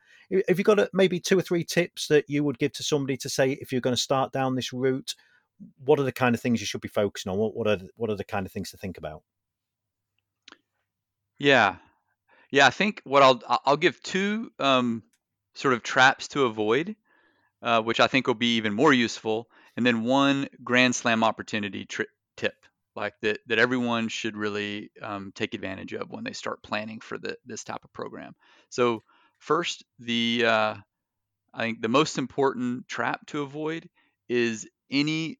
have 0.48 0.58
you 0.58 0.64
got 0.64 0.78
a, 0.78 0.90
maybe 0.92 1.18
two 1.18 1.38
or 1.38 1.42
three 1.42 1.64
tips 1.64 2.08
that 2.08 2.28
you 2.28 2.44
would 2.44 2.58
give 2.58 2.72
to 2.74 2.82
somebody 2.82 3.16
to 3.18 3.28
say 3.28 3.52
if 3.52 3.72
you're 3.72 3.80
going 3.80 3.96
to 3.96 4.02
start 4.02 4.32
down 4.32 4.54
this 4.54 4.72
route, 4.72 5.14
what 5.84 5.98
are 5.98 6.02
the 6.02 6.12
kind 6.12 6.34
of 6.34 6.40
things 6.40 6.60
you 6.60 6.66
should 6.66 6.82
be 6.82 6.88
focusing 6.88 7.32
on? 7.32 7.38
What, 7.38 7.56
what 7.56 7.66
are 7.66 7.78
what 7.96 8.10
are 8.10 8.14
the 8.14 8.24
kind 8.24 8.44
of 8.44 8.52
things 8.52 8.70
to 8.72 8.76
think 8.76 8.98
about? 8.98 9.22
Yeah, 11.38 11.76
yeah, 12.50 12.66
I 12.66 12.70
think 12.70 13.00
what 13.04 13.22
I'll 13.22 13.40
I'll 13.64 13.76
give 13.76 14.02
two 14.02 14.52
um, 14.58 15.02
sort 15.54 15.74
of 15.74 15.82
traps 15.82 16.28
to 16.28 16.44
avoid, 16.44 16.96
uh, 17.62 17.82
which 17.82 18.00
I 18.00 18.06
think 18.06 18.26
will 18.26 18.34
be 18.34 18.56
even 18.56 18.72
more 18.72 18.92
useful, 18.92 19.48
and 19.76 19.84
then 19.84 20.04
one 20.04 20.48
grand 20.62 20.94
slam 20.94 21.24
opportunity 21.24 21.84
tri- 21.84 22.06
tip, 22.36 22.54
like 22.94 23.14
that 23.22 23.40
that 23.46 23.58
everyone 23.58 24.08
should 24.08 24.36
really 24.36 24.90
um, 25.02 25.32
take 25.34 25.54
advantage 25.54 25.92
of 25.92 26.10
when 26.10 26.24
they 26.24 26.32
start 26.32 26.62
planning 26.62 27.00
for 27.00 27.18
the, 27.18 27.36
this 27.44 27.64
type 27.64 27.84
of 27.84 27.92
program. 27.92 28.34
So 28.70 29.02
first, 29.38 29.84
the 29.98 30.44
uh, 30.46 30.74
I 31.52 31.62
think 31.62 31.82
the 31.82 31.88
most 31.88 32.18
important 32.18 32.88
trap 32.88 33.26
to 33.28 33.42
avoid 33.42 33.88
is 34.28 34.68
any 34.90 35.38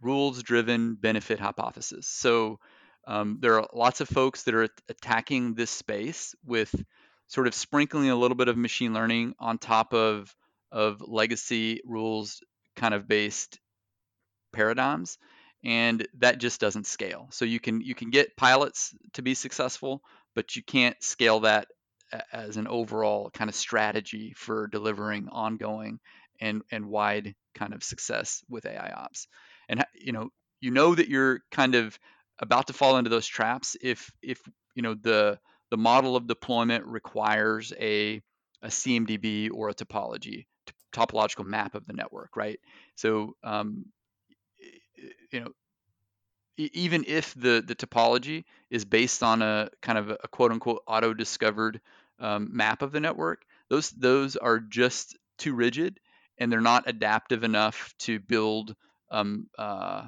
rules-driven 0.00 0.96
benefit 0.96 1.38
hypothesis. 1.38 2.08
So 2.08 2.58
um, 3.06 3.38
there 3.40 3.60
are 3.60 3.68
lots 3.72 4.00
of 4.00 4.08
folks 4.08 4.44
that 4.44 4.54
are 4.54 4.68
attacking 4.88 5.54
this 5.54 5.70
space 5.70 6.34
with 6.44 6.74
sort 7.28 7.46
of 7.46 7.54
sprinkling 7.54 8.10
a 8.10 8.16
little 8.16 8.36
bit 8.36 8.48
of 8.48 8.56
machine 8.56 8.92
learning 8.94 9.34
on 9.38 9.58
top 9.58 9.94
of 9.94 10.34
of 10.72 11.00
legacy 11.00 11.80
rules 11.84 12.42
kind 12.76 12.94
of 12.94 13.06
based 13.06 13.60
paradigms 14.52 15.18
and 15.64 16.06
that 16.18 16.38
just 16.38 16.60
doesn't 16.60 16.86
scale. 16.86 17.28
So 17.30 17.44
you 17.44 17.60
can 17.60 17.80
you 17.80 17.94
can 17.94 18.10
get 18.10 18.36
pilots 18.36 18.94
to 19.14 19.22
be 19.22 19.34
successful 19.34 20.02
but 20.34 20.56
you 20.56 20.62
can't 20.62 21.00
scale 21.02 21.40
that 21.40 21.68
as 22.32 22.56
an 22.56 22.66
overall 22.68 23.30
kind 23.30 23.48
of 23.48 23.54
strategy 23.54 24.34
for 24.36 24.66
delivering 24.66 25.28
ongoing 25.28 26.00
and 26.40 26.62
and 26.70 26.86
wide 26.86 27.34
kind 27.54 27.72
of 27.72 27.82
success 27.82 28.42
with 28.48 28.66
AI 28.66 28.92
ops. 28.96 29.26
And 29.68 29.84
you 29.94 30.12
know 30.12 30.30
you 30.60 30.70
know 30.70 30.94
that 30.94 31.08
you're 31.08 31.40
kind 31.50 31.74
of 31.74 31.98
about 32.38 32.66
to 32.66 32.72
fall 32.72 32.96
into 32.96 33.10
those 33.10 33.26
traps 33.26 33.76
if 33.82 34.10
if 34.22 34.40
you 34.74 34.82
know 34.82 34.94
the 34.94 35.38
the 35.70 35.76
model 35.76 36.16
of 36.16 36.26
deployment 36.26 36.84
requires 36.86 37.72
a 37.78 38.22
a 38.62 38.68
CMDB 38.68 39.50
or 39.52 39.68
a 39.68 39.74
topology 39.74 40.46
topological 40.94 41.44
map 41.44 41.74
of 41.74 41.84
the 41.86 41.92
network, 41.92 42.36
right? 42.36 42.60
So 42.94 43.36
um, 43.42 43.86
you 45.30 45.40
know 45.40 45.50
even 46.56 47.04
if 47.08 47.34
the 47.34 47.62
the 47.66 47.74
topology 47.74 48.44
is 48.70 48.84
based 48.84 49.22
on 49.22 49.42
a 49.42 49.70
kind 49.82 49.98
of 49.98 50.10
a, 50.10 50.28
quote 50.28 50.52
unquote 50.52 50.82
auto 50.86 51.12
discovered 51.12 51.80
um, 52.20 52.50
map 52.52 52.82
of 52.82 52.92
the 52.92 53.00
network, 53.00 53.44
those 53.68 53.90
those 53.90 54.36
are 54.36 54.60
just 54.60 55.16
too 55.36 55.54
rigid 55.54 55.98
and 56.38 56.50
they're 56.50 56.60
not 56.60 56.84
adaptive 56.86 57.44
enough 57.44 57.94
to 57.98 58.20
build 58.20 58.74
um, 59.10 59.48
uh, 59.58 60.04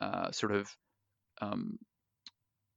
uh, 0.00 0.30
sort 0.32 0.52
of 0.52 0.70
um, 1.40 1.78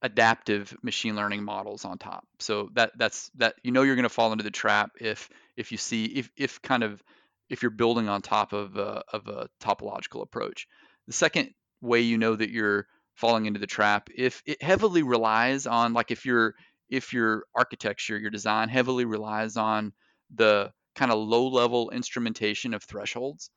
adaptive 0.01 0.75
machine 0.81 1.15
learning 1.15 1.43
models 1.43 1.85
on 1.85 1.97
top. 1.97 2.25
So 2.39 2.69
that 2.73 2.91
that's 2.97 3.29
that 3.35 3.55
you 3.63 3.71
know 3.71 3.81
you're 3.81 3.95
going 3.95 4.03
to 4.03 4.09
fall 4.09 4.31
into 4.31 4.43
the 4.43 4.51
trap 4.51 4.91
if 4.99 5.29
if 5.57 5.71
you 5.71 5.77
see 5.77 6.05
if 6.05 6.29
if 6.37 6.61
kind 6.61 6.83
of 6.83 7.03
if 7.49 7.61
you're 7.61 7.71
building 7.71 8.07
on 8.07 8.21
top 8.21 8.53
of 8.53 8.77
a, 8.77 9.03
of 9.11 9.27
a 9.27 9.49
topological 9.61 10.21
approach. 10.21 10.67
The 11.07 11.13
second 11.13 11.49
way 11.81 12.01
you 12.01 12.17
know 12.17 12.35
that 12.35 12.51
you're 12.51 12.85
falling 13.15 13.45
into 13.47 13.59
the 13.59 13.67
trap 13.67 14.09
if 14.15 14.41
it 14.45 14.61
heavily 14.63 15.03
relies 15.03 15.67
on 15.67 15.93
like 15.93 16.09
if 16.09 16.25
your 16.25 16.55
if 16.89 17.11
your 17.11 17.43
architecture 17.53 18.17
your 18.17 18.29
design 18.29 18.69
heavily 18.69 19.03
relies 19.03 19.57
on 19.57 19.91
the 20.35 20.71
kind 20.95 21.11
of 21.11 21.19
low 21.19 21.49
level 21.49 21.89
instrumentation 21.89 22.73
of 22.73 22.83
thresholds 22.83 23.49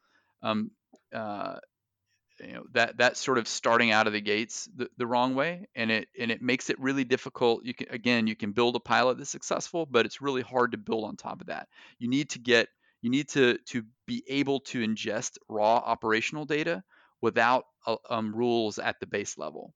um, 0.42 0.70
uh, 1.14 1.58
you 2.42 2.52
know 2.52 2.64
that 2.72 2.98
that 2.98 3.16
sort 3.16 3.38
of 3.38 3.46
starting 3.48 3.90
out 3.90 4.07
of 4.07 4.12
the 4.12 4.20
gates 4.20 4.68
the, 4.74 4.88
the 4.96 5.07
wrong 5.07 5.35
way 5.35 5.66
and 5.74 5.90
it 5.90 6.09
and 6.18 6.31
it 6.31 6.42
makes 6.42 6.70
it 6.70 6.81
really 6.81 7.05
difficult. 7.05 7.64
You 7.64 7.74
can 7.74 7.88
again 7.90 8.26
you 8.26 8.37
can 8.37 8.52
build 8.52 8.76
a 8.76 8.81
pilot 8.81 9.18
that's 9.18 9.31
successful 9.31 9.87
but 9.87 10.07
it's 10.07 10.20
really 10.20 10.42
hard 10.42 10.72
to 10.72 10.78
build 10.78 11.05
on 11.05 11.16
top 11.16 11.40
of 11.40 11.48
that. 11.48 11.68
You 11.98 12.09
need 12.09 12.31
to 12.31 12.38
get 12.38 12.68
you 13.02 13.11
need 13.11 13.28
to 13.31 13.59
to 13.66 13.85
be 14.07 14.22
able 14.28 14.61
to 14.61 14.81
ingest 14.81 15.38
raw 15.48 15.76
operational 15.76 16.44
data 16.44 16.83
without 17.20 17.64
uh, 17.87 17.96
um, 18.11 18.35
rules 18.35 18.78
at 18.78 18.98
the 19.00 19.07
base 19.07 19.38
level. 19.38 19.72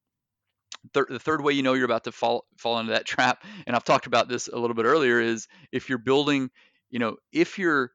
The 0.92 1.18
third 1.18 1.42
way 1.42 1.54
you 1.54 1.62
know 1.62 1.74
you're 1.74 1.84
about 1.84 2.04
to 2.04 2.12
fall 2.12 2.46
fall 2.56 2.78
into 2.78 2.92
that 2.92 3.06
trap, 3.12 3.44
and 3.66 3.74
I've 3.74 3.84
talked 3.84 4.06
about 4.06 4.28
this 4.28 4.48
a 4.48 4.58
little 4.58 4.74
bit 4.74 4.84
earlier, 4.84 5.20
is 5.20 5.48
if 5.72 5.88
you're 5.88 5.98
building, 5.98 6.50
you 6.90 6.98
know, 6.98 7.16
if 7.32 7.58
you're 7.58 7.90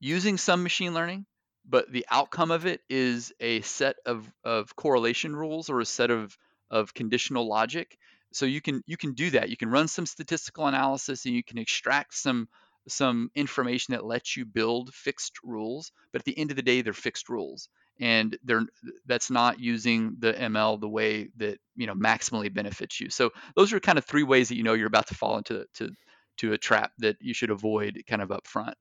using 0.00 0.36
some 0.36 0.62
machine 0.62 0.92
learning, 0.92 1.24
but 1.68 1.90
the 1.90 2.06
outcome 2.10 2.50
of 2.50 2.66
it 2.66 2.80
is 2.88 3.32
a 3.40 3.60
set 3.62 3.96
of, 4.06 4.30
of 4.44 4.76
correlation 4.76 5.34
rules 5.34 5.70
or 5.70 5.80
a 5.80 5.86
set 5.86 6.10
of, 6.10 6.36
of 6.70 6.94
conditional 6.94 7.48
logic. 7.48 7.96
So 8.32 8.46
you 8.46 8.60
can 8.60 8.82
you 8.86 8.96
can 8.96 9.14
do 9.14 9.30
that. 9.30 9.48
You 9.48 9.56
can 9.56 9.70
run 9.70 9.86
some 9.86 10.06
statistical 10.06 10.66
analysis 10.66 11.24
and 11.24 11.34
you 11.34 11.44
can 11.44 11.58
extract 11.58 12.14
some 12.14 12.48
some 12.88 13.30
information 13.34 13.92
that 13.92 14.04
lets 14.04 14.36
you 14.36 14.44
build 14.44 14.92
fixed 14.92 15.38
rules. 15.44 15.92
But 16.12 16.22
at 16.22 16.24
the 16.24 16.36
end 16.36 16.50
of 16.50 16.56
the 16.56 16.62
day, 16.62 16.82
they're 16.82 16.92
fixed 16.92 17.28
rules 17.28 17.68
and 18.00 18.36
they're 18.42 18.64
that's 19.06 19.30
not 19.30 19.60
using 19.60 20.16
the 20.18 20.32
ML 20.32 20.80
the 20.80 20.88
way 20.88 21.28
that 21.36 21.58
you 21.76 21.86
know 21.86 21.94
maximally 21.94 22.52
benefits 22.52 23.00
you. 23.00 23.10
So 23.10 23.30
those 23.54 23.72
are 23.72 23.80
kind 23.80 23.98
of 23.98 24.04
three 24.04 24.24
ways 24.24 24.48
that 24.48 24.56
you 24.56 24.64
know 24.64 24.74
you're 24.74 24.88
about 24.88 25.08
to 25.08 25.14
fall 25.14 25.38
into 25.38 25.66
to 25.74 25.90
to 26.38 26.52
a 26.52 26.58
trap 26.58 26.92
that 26.98 27.16
you 27.20 27.34
should 27.34 27.50
avoid 27.50 28.02
kind 28.08 28.22
of 28.22 28.32
up 28.32 28.46
front. 28.46 28.76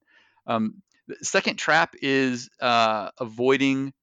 Um, 0.47 0.81
the 1.07 1.17
second 1.21 1.57
trap 1.57 1.95
is 2.01 2.49
uh, 2.61 3.09
avoiding. 3.19 3.93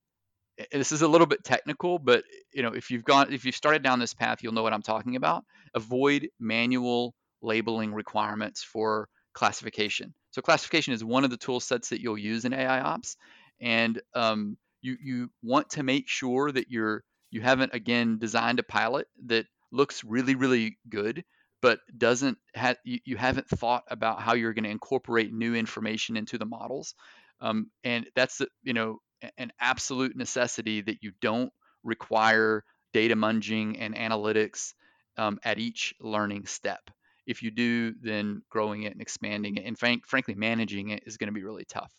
This 0.73 0.93
is 0.93 1.03
a 1.03 1.09
little 1.09 1.27
bit 1.27 1.43
technical, 1.43 1.99
but 1.99 2.25
you 2.53 2.63
know 2.63 2.75
if 2.75 2.91
you've 2.91 3.05
gone 3.05 3.33
if 3.33 3.45
you've 3.45 3.57
started 3.57 3.83
down 3.83 3.99
this 3.99 4.15
path, 4.15 4.43
you'll 4.43 4.53
know 4.53 4.63
what 4.63 4.73
I'm 4.73 4.83
talking 4.83 5.17
about. 5.17 5.45
Avoid 5.75 6.29
manual 6.39 7.15
labeling 7.43 7.95
requirements 7.95 8.63
for 8.63 9.09
classification. 9.33 10.15
So 10.33 10.43
classification 10.43 10.93
is 10.93 11.03
one 11.03 11.25
of 11.25 11.31
the 11.31 11.37
tool 11.37 11.61
sets 11.61 11.89
that 11.89 12.01
you'll 12.01 12.19
use 12.19 12.45
in 12.45 12.53
AI 12.53 12.81
ops, 12.81 13.17
and 13.61 14.01
um, 14.15 14.59
you 14.83 14.97
you 15.03 15.31
want 15.43 15.71
to 15.71 15.83
make 15.83 16.09
sure 16.09 16.53
that 16.53 16.71
you're 16.71 17.03
you 17.31 17.41
haven't 17.41 17.75
again 17.75 18.19
designed 18.19 18.59
a 18.59 18.65
pilot 18.65 19.07
that 19.27 19.47
looks 19.73 20.05
really 20.05 20.35
really 20.35 20.79
good 20.89 21.25
but 21.63 21.81
doesn't 21.97 22.39
you, 22.85 22.99
you 23.05 23.17
haven't 23.17 23.49
thought 23.49 23.85
about 23.89 24.21
how 24.21 24.35
you're 24.35 24.53
going 24.53 24.65
to 24.65 24.71
incorporate 24.71 25.33
new 25.33 25.55
information 25.55 26.17
into 26.17 26.39
the 26.39 26.47
models 26.47 26.95
um, 27.41 27.71
and 27.85 28.09
that's 28.15 28.41
you 28.63 28.73
know 28.73 28.99
an 29.39 29.53
absolute 29.61 30.17
necessity 30.17 30.81
that 30.81 31.03
you 31.03 31.13
don't 31.21 31.53
require 31.83 32.65
data 32.93 33.15
munging 33.15 33.77
and 33.79 33.95
analytics 33.95 34.75
um, 35.17 35.39
at 35.45 35.59
each 35.59 35.95
learning 36.01 36.47
step 36.47 36.91
if 37.27 37.43
you 37.43 37.51
do 37.51 37.95
then 38.01 38.43
growing 38.51 38.83
it 38.83 38.93
and 38.93 39.01
expanding 39.01 39.57
it 39.57 39.65
and 39.65 39.79
frank, 39.79 40.07
frankly 40.07 40.35
managing 40.35 40.91
it 40.91 41.03
is 41.07 41.17
going 41.17 41.29
to 41.29 41.33
be 41.33 41.45
really 41.45 41.65
tough 41.65 41.93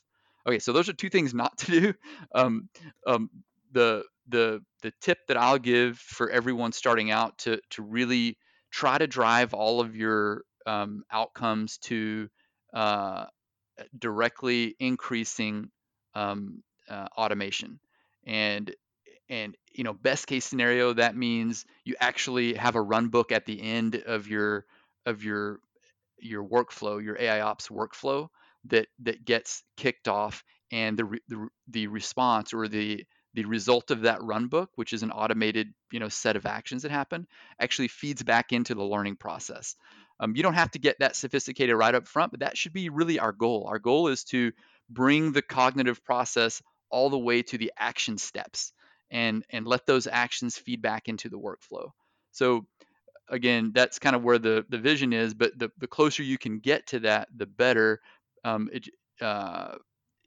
Okay, 0.48 0.60
so 0.60 0.74
those 0.74 0.90
are 0.90 0.94
two 0.94 1.10
things 1.10 1.34
not 1.34 1.58
to 1.60 1.66
do. 1.82 1.94
Um, 2.34 2.70
um, 3.06 3.30
the 3.72 4.04
the 4.28 4.62
the 4.82 4.92
tip 5.02 5.20
that 5.28 5.38
I'll 5.38 5.60
give 5.60 5.98
for 5.98 6.30
everyone 6.30 6.72
starting 6.72 7.12
out 7.12 7.38
to 7.40 7.60
to 7.72 7.82
really 7.82 8.38
try 8.72 8.98
to 8.98 9.08
drive 9.08 9.54
all 9.54 9.82
of 9.82 9.96
your 9.96 10.44
um, 10.66 11.04
outcomes 11.12 11.78
to 11.80 12.30
uh, 12.74 13.26
directly 13.98 14.76
increasing 14.80 15.70
um, 16.16 16.64
uh, 16.90 17.08
automation. 17.18 17.80
And 18.26 18.74
and 19.30 19.56
you 19.74 19.84
know 19.84 19.94
best 19.94 20.28
case 20.28 20.46
scenario 20.46 20.94
that 20.94 21.16
means 21.16 21.66
you 21.86 21.96
actually 22.00 22.56
have 22.56 22.76
a 22.76 22.82
run 22.82 23.10
book 23.10 23.32
at 23.32 23.46
the 23.46 23.62
end 23.62 23.96
of 24.06 24.28
your 24.28 24.66
of 25.06 25.24
your 25.24 25.60
your 26.20 26.44
workflow 26.44 27.04
your 27.04 27.18
ai 27.20 27.42
ops 27.42 27.70
workflow 27.70 28.28
that 28.66 28.88
that 29.00 29.26
gets 29.26 29.64
kicked 29.78 30.08
off 30.08 30.44
and 30.72 30.98
the, 30.98 31.20
the, 31.28 31.48
the 31.70 31.88
response 31.88 32.54
or 32.54 32.68
the 32.68 33.06
the 33.34 33.46
result 33.46 33.92
of 33.92 34.02
that 34.02 34.22
run 34.22 34.48
book 34.48 34.70
which 34.76 34.94
is 34.94 35.04
an 35.04 35.12
automated 35.12 35.74
you 35.92 36.00
know 36.00 36.10
set 36.10 36.36
of 36.36 36.46
actions 36.46 36.84
that 36.84 36.92
happen 36.92 37.28
actually 37.60 37.88
feeds 37.88 38.24
back 38.24 38.52
into 38.52 38.76
the 38.76 38.84
learning 38.84 39.16
process. 39.16 39.76
Um, 40.20 40.36
you 40.36 40.44
don't 40.44 40.54
have 40.54 40.72
to 40.72 40.80
get 40.80 41.00
that 41.00 41.16
sophisticated 41.16 41.76
right 41.76 41.96
up 41.96 42.08
front 42.08 42.32
but 42.32 42.42
that 42.42 42.58
should 42.58 42.74
be 42.74 42.90
really 42.90 43.20
our 43.20 43.32
goal. 43.32 43.66
Our 43.68 43.80
goal 43.80 44.08
is 44.08 44.24
to 44.26 44.52
bring 44.90 45.32
the 45.32 45.42
cognitive 45.42 46.04
process 46.04 46.62
all 46.90 47.10
the 47.10 47.18
way 47.18 47.42
to 47.44 47.58
the 47.58 47.72
action 47.78 48.18
steps 48.18 48.74
and 49.10 49.46
and 49.50 49.66
let 49.66 49.86
those 49.86 50.08
actions 50.08 50.58
feed 50.58 50.82
back 50.82 51.08
into 51.08 51.30
the 51.30 51.40
workflow. 51.40 51.92
So 52.32 52.66
again 53.30 53.72
that's 53.74 54.00
kind 54.00 54.16
of 54.16 54.24
where 54.24 54.40
the 54.40 54.66
the 54.70 54.78
vision 54.78 55.14
is 55.14 55.34
but 55.34 55.58
the, 55.58 55.72
the 55.78 55.88
closer 55.88 56.22
you 56.22 56.38
can 56.38 56.60
get 56.60 56.88
to 56.88 57.00
that 57.00 57.30
the 57.36 57.46
better. 57.46 58.02
Um, 58.44 58.70
it, 58.74 58.88
uh, 59.22 59.76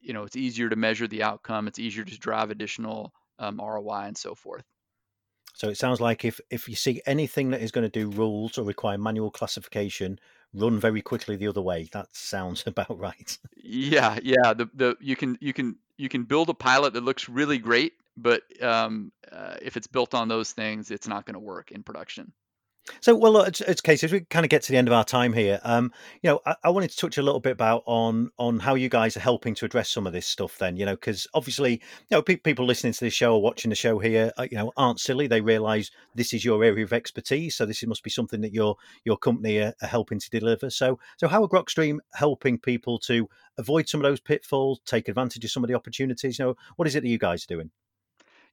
you 0.04 0.12
know, 0.12 0.24
it's 0.24 0.36
easier 0.36 0.68
to 0.68 0.76
measure 0.76 1.08
the 1.08 1.22
outcome. 1.22 1.66
It's 1.66 1.78
easier 1.78 2.04
to 2.04 2.18
drive 2.18 2.50
additional 2.50 3.12
um, 3.38 3.60
ROI 3.60 4.04
and 4.06 4.16
so 4.16 4.34
forth. 4.34 4.64
So 5.54 5.68
it 5.68 5.78
sounds 5.78 6.00
like 6.00 6.24
if 6.24 6.40
if 6.50 6.68
you 6.68 6.74
see 6.74 7.00
anything 7.06 7.50
that 7.50 7.62
is 7.62 7.70
going 7.70 7.88
to 7.88 8.00
do 8.00 8.10
rules 8.10 8.58
or 8.58 8.64
require 8.64 8.98
manual 8.98 9.30
classification, 9.30 10.18
run 10.52 10.80
very 10.80 11.00
quickly 11.00 11.36
the 11.36 11.46
other 11.46 11.62
way. 11.62 11.88
That 11.92 12.08
sounds 12.14 12.64
about 12.66 12.98
right. 12.98 13.38
Yeah, 13.56 14.18
yeah. 14.22 14.52
The 14.52 14.68
the 14.74 14.96
you 15.00 15.16
can 15.16 15.38
you 15.40 15.52
can 15.52 15.76
you 15.96 16.08
can 16.08 16.24
build 16.24 16.50
a 16.50 16.54
pilot 16.54 16.94
that 16.94 17.04
looks 17.04 17.28
really 17.28 17.58
great, 17.58 17.92
but 18.16 18.42
um, 18.62 19.12
uh, 19.30 19.54
if 19.62 19.76
it's 19.76 19.86
built 19.86 20.12
on 20.12 20.26
those 20.26 20.50
things, 20.50 20.90
it's 20.90 21.06
not 21.06 21.24
going 21.24 21.34
to 21.34 21.40
work 21.40 21.70
in 21.70 21.84
production. 21.84 22.32
So, 23.00 23.14
well, 23.14 23.40
it's, 23.42 23.60
it's 23.62 23.80
Casey. 23.80 24.04
As 24.06 24.12
we 24.12 24.20
kind 24.20 24.44
of 24.44 24.50
get 24.50 24.62
to 24.62 24.72
the 24.72 24.76
end 24.76 24.88
of 24.88 24.92
our 24.92 25.04
time 25.04 25.32
here, 25.32 25.58
um, 25.64 25.90
you 26.22 26.30
know, 26.30 26.40
I, 26.44 26.56
I, 26.64 26.70
wanted 26.70 26.90
to 26.90 26.96
touch 26.96 27.16
a 27.16 27.22
little 27.22 27.40
bit 27.40 27.52
about 27.52 27.82
on 27.86 28.30
on 28.38 28.58
how 28.58 28.74
you 28.74 28.90
guys 28.90 29.16
are 29.16 29.20
helping 29.20 29.54
to 29.54 29.64
address 29.64 29.90
some 29.90 30.06
of 30.06 30.12
this 30.12 30.26
stuff. 30.26 30.58
Then, 30.58 30.76
you 30.76 30.84
know, 30.84 30.94
because 30.94 31.26
obviously, 31.32 31.72
you 31.72 31.80
know, 32.10 32.20
pe- 32.20 32.36
people 32.36 32.66
listening 32.66 32.92
to 32.92 33.00
this 33.00 33.14
show 33.14 33.34
or 33.34 33.42
watching 33.42 33.70
the 33.70 33.74
show 33.74 33.98
here, 33.98 34.32
uh, 34.36 34.46
you 34.50 34.58
know, 34.58 34.70
aren't 34.76 35.00
silly. 35.00 35.26
They 35.26 35.40
realise 35.40 35.90
this 36.14 36.34
is 36.34 36.44
your 36.44 36.62
area 36.62 36.84
of 36.84 36.92
expertise, 36.92 37.56
so 37.56 37.64
this 37.64 37.84
must 37.86 38.02
be 38.02 38.10
something 38.10 38.42
that 38.42 38.52
your 38.52 38.76
your 39.04 39.16
company 39.16 39.58
are, 39.58 39.72
are 39.80 39.88
helping 39.88 40.18
to 40.18 40.30
deliver. 40.30 40.68
So, 40.68 40.98
so 41.16 41.26
how 41.26 41.42
are 41.42 41.48
Grokstream 41.48 41.98
helping 42.14 42.58
people 42.58 42.98
to 43.00 43.28
avoid 43.56 43.88
some 43.88 44.00
of 44.00 44.10
those 44.10 44.20
pitfalls, 44.20 44.80
take 44.84 45.08
advantage 45.08 45.44
of 45.44 45.50
some 45.50 45.64
of 45.64 45.68
the 45.68 45.74
opportunities? 45.74 46.38
You 46.38 46.46
know, 46.46 46.54
what 46.76 46.86
is 46.86 46.96
it 46.96 47.00
that 47.00 47.08
you 47.08 47.18
guys 47.18 47.44
are 47.44 47.54
doing? 47.54 47.70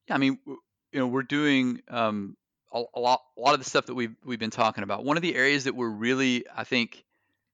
Yeah, 0.08 0.16
I 0.16 0.18
mean, 0.20 0.40
you 0.46 1.00
know, 1.00 1.08
we're 1.08 1.24
doing. 1.24 1.82
Um, 1.90 2.38
a, 2.74 2.84
a 2.96 3.00
lot 3.00 3.22
a 3.38 3.42
lot 3.42 3.54
of 3.54 3.60
the 3.60 3.70
stuff 3.70 3.88
that 3.88 3.96
we've 3.96 4.16
we've 4.24 4.40
been 4.40 4.50
talking 4.50 4.84
about. 4.84 5.04
One 5.04 5.18
of 5.18 5.24
the 5.24 5.36
areas 5.36 5.66
that 5.66 5.76
we're 5.76 5.90
really, 5.90 6.46
I 6.56 6.64
think, 6.64 7.04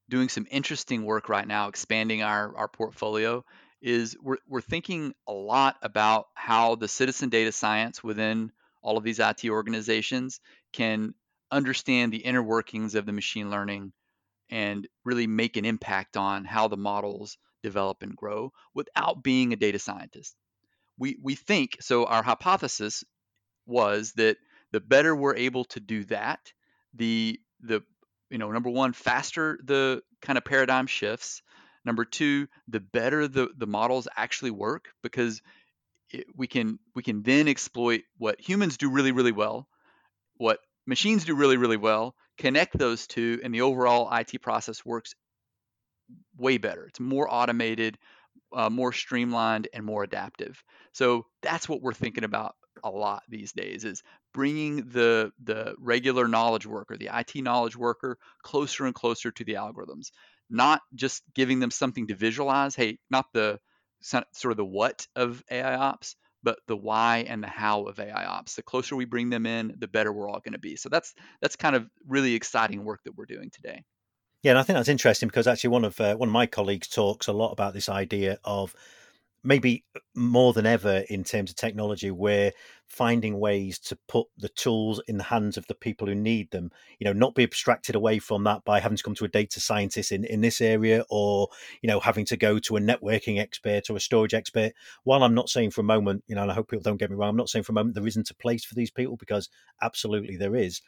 doing 0.10 0.30
some 0.30 0.48
interesting 0.50 1.06
work 1.06 1.30
right 1.30 1.48
now, 1.48 1.68
expanding 1.68 2.24
our 2.24 2.56
our 2.56 2.68
portfolio, 2.68 3.44
is 3.82 4.18
we're 4.22 4.38
we're 4.48 4.62
thinking 4.62 5.14
a 5.28 5.34
lot 5.34 5.78
about 5.82 6.28
how 6.34 6.76
the 6.76 6.88
citizen 6.88 7.30
data 7.30 7.52
science 7.52 8.04
within 8.04 8.52
all 8.82 8.98
of 8.98 9.04
these 9.04 9.20
IT 9.20 9.46
organizations 9.46 10.40
can 10.72 11.14
understand 11.52 12.12
the 12.12 12.18
inner 12.18 12.44
workings 12.44 12.96
of 12.96 13.06
the 13.06 13.14
machine 13.14 13.50
learning 13.50 13.92
and 14.50 14.88
really 15.04 15.28
make 15.28 15.58
an 15.58 15.66
impact 15.66 16.18
on 16.18 16.46
how 16.46 16.68
the 16.68 16.78
models 16.78 17.38
develop 17.64 18.02
and 18.02 18.16
grow 18.16 18.52
without 18.74 19.24
being 19.24 19.52
a 19.52 19.58
data 19.58 19.80
scientist. 19.80 20.36
We 20.98 21.18
we 21.22 21.36
think 21.36 21.78
so 21.82 22.06
our 22.06 22.24
hypothesis 22.24 23.04
was 23.66 24.14
that 24.14 24.38
the 24.72 24.80
better 24.80 25.16
we're 25.16 25.36
able 25.36 25.66
to 25.66 25.80
do 25.80 26.04
that, 26.06 26.52
the 26.94 27.40
the 27.62 27.82
you 28.30 28.38
know 28.38 28.52
number 28.52 28.70
one 28.70 28.94
faster 28.94 29.60
the 29.64 30.02
kind 30.22 30.38
of 30.38 30.46
paradigm 30.46 30.88
shifts. 30.88 31.42
Number 31.86 32.06
two, 32.06 32.48
the 32.68 32.80
better 32.80 33.28
the 33.28 33.50
the 33.58 33.68
models 33.68 34.08
actually 34.16 34.52
work 34.52 34.90
because 35.02 35.42
it, 36.10 36.26
we 36.36 36.48
can 36.48 36.80
we 36.96 37.04
can 37.04 37.24
then 37.24 37.48
exploit 37.48 38.02
what 38.18 38.40
humans 38.40 38.78
do 38.78 38.90
really 38.90 39.12
really 39.12 39.32
well, 39.32 39.68
what 40.36 40.60
machines 40.86 41.24
do 41.24 41.36
really 41.36 41.58
really 41.58 41.78
well, 41.78 42.16
connect 42.38 42.78
those 42.78 43.08
two, 43.08 43.40
and 43.44 43.54
the 43.54 43.62
overall 43.62 44.10
IT 44.14 44.42
process 44.42 44.86
works 44.86 45.16
way 46.38 46.58
better. 46.58 46.86
It's 46.86 47.00
more 47.00 47.34
automated, 47.34 47.98
uh, 48.54 48.70
more 48.70 48.94
streamlined, 48.94 49.68
and 49.74 49.86
more 49.86 50.04
adaptive. 50.04 50.62
So 50.94 51.26
that's 51.42 51.68
what 51.70 51.82
we're 51.82 51.94
thinking 51.94 52.24
about 52.24 52.56
a 52.84 52.90
lot 52.90 53.24
these 53.30 53.52
days 53.52 53.86
is 53.86 54.04
bringing 54.34 54.88
the 54.90 55.32
the 55.44 55.76
regular 55.80 56.28
knowledge 56.28 56.66
worker, 56.66 56.98
the 56.98 57.10
IT 57.12 57.42
knowledge 57.42 57.76
worker, 57.76 58.18
closer 58.44 58.86
and 58.86 58.96
closer 58.96 59.32
to 59.32 59.44
the 59.44 59.54
algorithms. 59.54 60.12
Not 60.50 60.82
just 60.96 61.24
giving 61.36 61.60
them 61.60 61.72
something 61.72 62.08
to 62.08 62.16
visualize. 62.16 62.76
Hey, 62.76 63.00
not 63.10 63.26
the 63.34 63.60
sort 64.02 64.52
of 64.52 64.58
the 64.58 64.66
what 64.66 65.08
of 65.16 65.44
AI 65.52 65.76
ops, 65.76 66.16
but 66.44 66.60
the 66.68 66.78
why 66.78 67.26
and 67.28 67.44
the 67.44 67.48
how 67.48 67.84
of 67.84 68.00
AI 68.00 68.26
ops. 68.26 68.56
The 68.56 68.64
closer 68.64 68.96
we 68.96 69.06
bring 69.06 69.30
them 69.30 69.46
in, 69.46 69.74
the 69.78 69.88
better 69.88 70.14
we're 70.14 70.30
all 70.30 70.40
going 70.40 70.54
to 70.54 70.60
be. 70.60 70.76
So 70.76 70.90
that's 70.90 71.14
that's 71.42 71.56
kind 71.56 71.76
of 71.76 71.90
really 72.08 72.36
exciting 72.36 72.84
work 72.86 73.02
that 73.06 73.16
we're 73.16 73.26
doing 73.26 73.50
today. 73.52 73.84
Yeah, 74.44 74.52
and 74.52 74.60
I 74.60 74.64
think 74.64 74.78
that's 74.78 74.88
interesting 74.88 75.28
because 75.28 75.48
actually 75.48 75.72
one 75.72 75.86
of 75.86 76.00
uh, 76.00 76.16
one 76.16 76.30
of 76.30 76.34
my 76.34 76.46
colleagues 76.46 76.88
talks 76.88 77.28
a 77.28 77.34
lot 77.34 77.52
about 77.52 77.74
this 77.74 77.90
idea 77.90 78.40
of 78.44 78.76
maybe 79.44 79.84
uh, 79.96 80.00
more 80.16 80.54
than 80.54 80.66
ever 80.66 81.04
in 81.10 81.24
terms 81.24 81.50
of 81.50 81.56
technology, 81.56 82.12
we're 82.12 82.52
finding 82.88 83.40
ways 83.40 83.80
to 83.80 83.98
put 84.08 84.28
the 84.38 84.50
tools 84.50 85.02
in 85.08 85.18
the 85.18 85.24
hands 85.24 85.58
of 85.58 85.66
the 85.68 85.76
people 85.76 86.08
who 86.08 86.16
need 86.16 86.50
them. 86.52 86.72
You 87.00 87.06
know, 87.06 87.14
not 87.14 87.36
be 87.36 87.44
abstracted 87.44 87.96
away 87.96 88.20
from 88.20 88.44
that 88.46 88.64
by 88.66 88.80
having 88.80 88.98
to 88.98 89.04
come 89.04 89.16
to 89.16 89.26
a 89.26 89.30
data 89.30 89.60
scientist 89.60 90.12
in, 90.12 90.24
in 90.26 90.42
this 90.42 90.62
area 90.62 91.06
or, 91.10 91.48
you 91.82 91.88
know, 91.88 92.00
having 92.00 92.26
to 92.26 92.38
go 92.38 92.60
to 92.60 92.78
a 92.78 92.82
networking 92.82 93.40
expert 93.40 93.90
or 93.90 93.98
a 93.98 94.02
storage 94.02 94.34
expert. 94.34 94.74
While 95.04 95.24
I'm 95.24 95.36
not 95.36 95.50
saying 95.50 95.72
for 95.72 95.82
a 95.82 95.86
moment, 95.86 96.24
you 96.28 96.36
know, 96.36 96.42
and 96.44 96.52
I 96.52 96.56
hope 96.56 96.70
people 96.70 96.84
don't 96.84 96.98
get 96.98 97.10
me 97.10 97.16
wrong, 97.16 97.30
I'm 97.30 97.38
not 97.38 97.50
saying 97.50 97.64
for 97.64 97.72
a 97.72 97.76
moment 97.76 97.96
there 97.96 98.08
isn't 98.08 98.32
a 98.32 98.36
place 98.36 98.66
for 98.66 98.76
these 98.76 98.92
people 98.92 99.18
because 99.18 99.50
absolutely 99.82 100.38
there 100.38 100.56
is. 100.56 100.82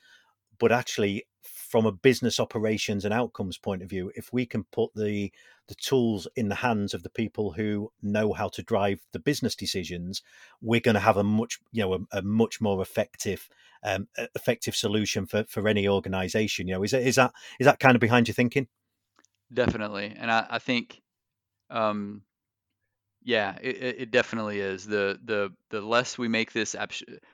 But 0.59 0.71
actually, 0.71 1.25
from 1.69 1.85
a 1.85 1.91
business 1.91 2.39
operations 2.39 3.05
and 3.05 3.13
outcomes 3.13 3.57
point 3.59 3.83
of 3.83 3.89
view, 3.89 4.11
if 4.15 4.33
we 4.33 4.45
can 4.45 4.63
put 4.65 4.91
the 4.95 5.31
the 5.67 5.75
tools 5.75 6.27
in 6.35 6.49
the 6.49 6.55
hands 6.55 6.95
of 6.95 7.03
the 7.03 7.11
people 7.11 7.51
who 7.51 7.91
know 8.01 8.33
how 8.33 8.47
to 8.49 8.63
drive 8.63 9.01
the 9.11 9.19
business 9.19 9.53
decisions, 9.53 10.23
we're 10.61 10.79
going 10.79 10.95
to 10.95 10.99
have 10.99 11.15
a 11.15 11.23
much 11.23 11.59
you 11.71 11.83
know 11.83 11.93
a, 11.93 12.17
a 12.17 12.21
much 12.23 12.59
more 12.59 12.81
effective 12.81 13.47
um, 13.83 14.07
effective 14.35 14.75
solution 14.75 15.27
for 15.27 15.45
for 15.47 15.67
any 15.67 15.87
organization. 15.87 16.67
You 16.67 16.73
know, 16.73 16.83
is 16.83 16.93
is 16.93 17.15
that 17.15 17.33
is 17.59 17.65
that 17.65 17.79
kind 17.79 17.95
of 17.95 18.01
behind 18.01 18.27
your 18.27 18.35
thinking? 18.35 18.67
Definitely, 19.53 20.15
and 20.17 20.31
I, 20.31 20.47
I 20.49 20.59
think, 20.59 21.01
um, 21.69 22.23
yeah, 23.23 23.57
it, 23.61 24.01
it 24.01 24.11
definitely 24.11 24.59
is. 24.59 24.87
The 24.87 25.19
the 25.23 25.53
the 25.69 25.81
less 25.81 26.17
we 26.17 26.27
make 26.27 26.51
this, 26.51 26.75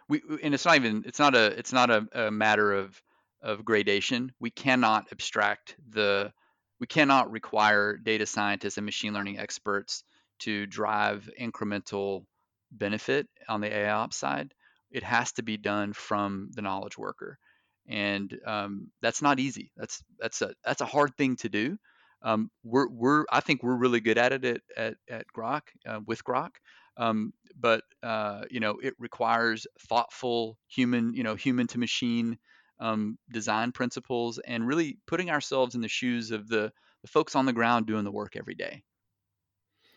we 0.10 0.22
and 0.44 0.54
it's 0.54 0.66
not 0.66 0.76
even 0.76 1.04
it's 1.06 1.20
not 1.20 1.36
a 1.36 1.58
it's 1.58 1.72
not 1.72 1.90
a, 1.90 2.28
a 2.28 2.32
matter 2.32 2.74
of 2.74 3.02
of 3.46 3.66
gradation. 3.66 4.34
We 4.40 4.52
cannot 4.52 5.08
abstract 5.14 5.78
the, 5.90 6.34
we 6.82 6.88
cannot 6.88 7.32
require 7.32 7.98
data 7.98 8.26
scientists 8.26 8.78
and 8.78 8.86
machine 8.86 9.14
learning 9.14 9.40
experts 9.40 10.04
to 10.40 10.66
drive 10.68 11.30
incremental 11.40 12.26
benefit 12.72 13.28
on 13.48 13.62
the 13.62 13.74
AI 13.74 13.92
ops 13.92 14.18
side. 14.18 14.54
It 14.92 15.04
has 15.04 15.32
to 15.34 15.44
be 15.44 15.58
done 15.58 15.94
from 15.94 16.50
the 16.54 16.62
knowledge 16.62 16.98
worker, 16.98 17.40
and 17.88 18.38
um, 18.46 18.92
that's 19.02 19.22
not 19.22 19.40
easy. 19.40 19.72
That's 19.78 20.04
that's 20.20 20.42
a 20.42 20.54
that's 20.64 20.82
a 20.82 20.86
hard 20.86 21.16
thing 21.18 21.36
to 21.38 21.50
do. 21.50 21.78
Um, 22.22 22.50
we're 22.64 22.90
we're 22.90 23.26
I 23.32 23.42
think 23.42 23.64
we're 23.64 23.76
really 23.78 24.00
good 24.00 24.18
at 24.18 24.34
it 24.34 24.46
at 24.46 24.62
at, 24.78 24.96
at 25.10 25.26
Grok 25.36 25.62
uh, 25.88 26.00
with 26.06 26.24
Grok. 26.24 26.52
Um, 26.98 27.34
but 27.60 27.84
uh, 28.04 28.44
you 28.50 28.60
know 28.60 28.78
it 28.82 28.94
requires 29.00 29.68
thoughtful 29.90 30.58
human 30.68 31.14
you 31.14 31.24
know 31.24 31.36
human 31.36 31.68
to 31.68 31.78
machine 31.80 32.38
um, 32.80 33.18
design 33.32 33.72
principles 33.72 34.40
and 34.40 34.68
really 34.68 34.98
putting 35.08 35.30
ourselves 35.30 35.76
in 35.76 35.82
the 35.82 35.88
shoes 35.88 36.32
of 36.32 36.48
the, 36.48 36.72
the 37.02 37.08
folks 37.08 37.36
on 37.36 37.46
the 37.46 37.54
ground 37.54 37.88
doing 37.88 38.04
the 38.04 38.12
work 38.12 38.36
every 38.36 38.56
day. 38.56 38.84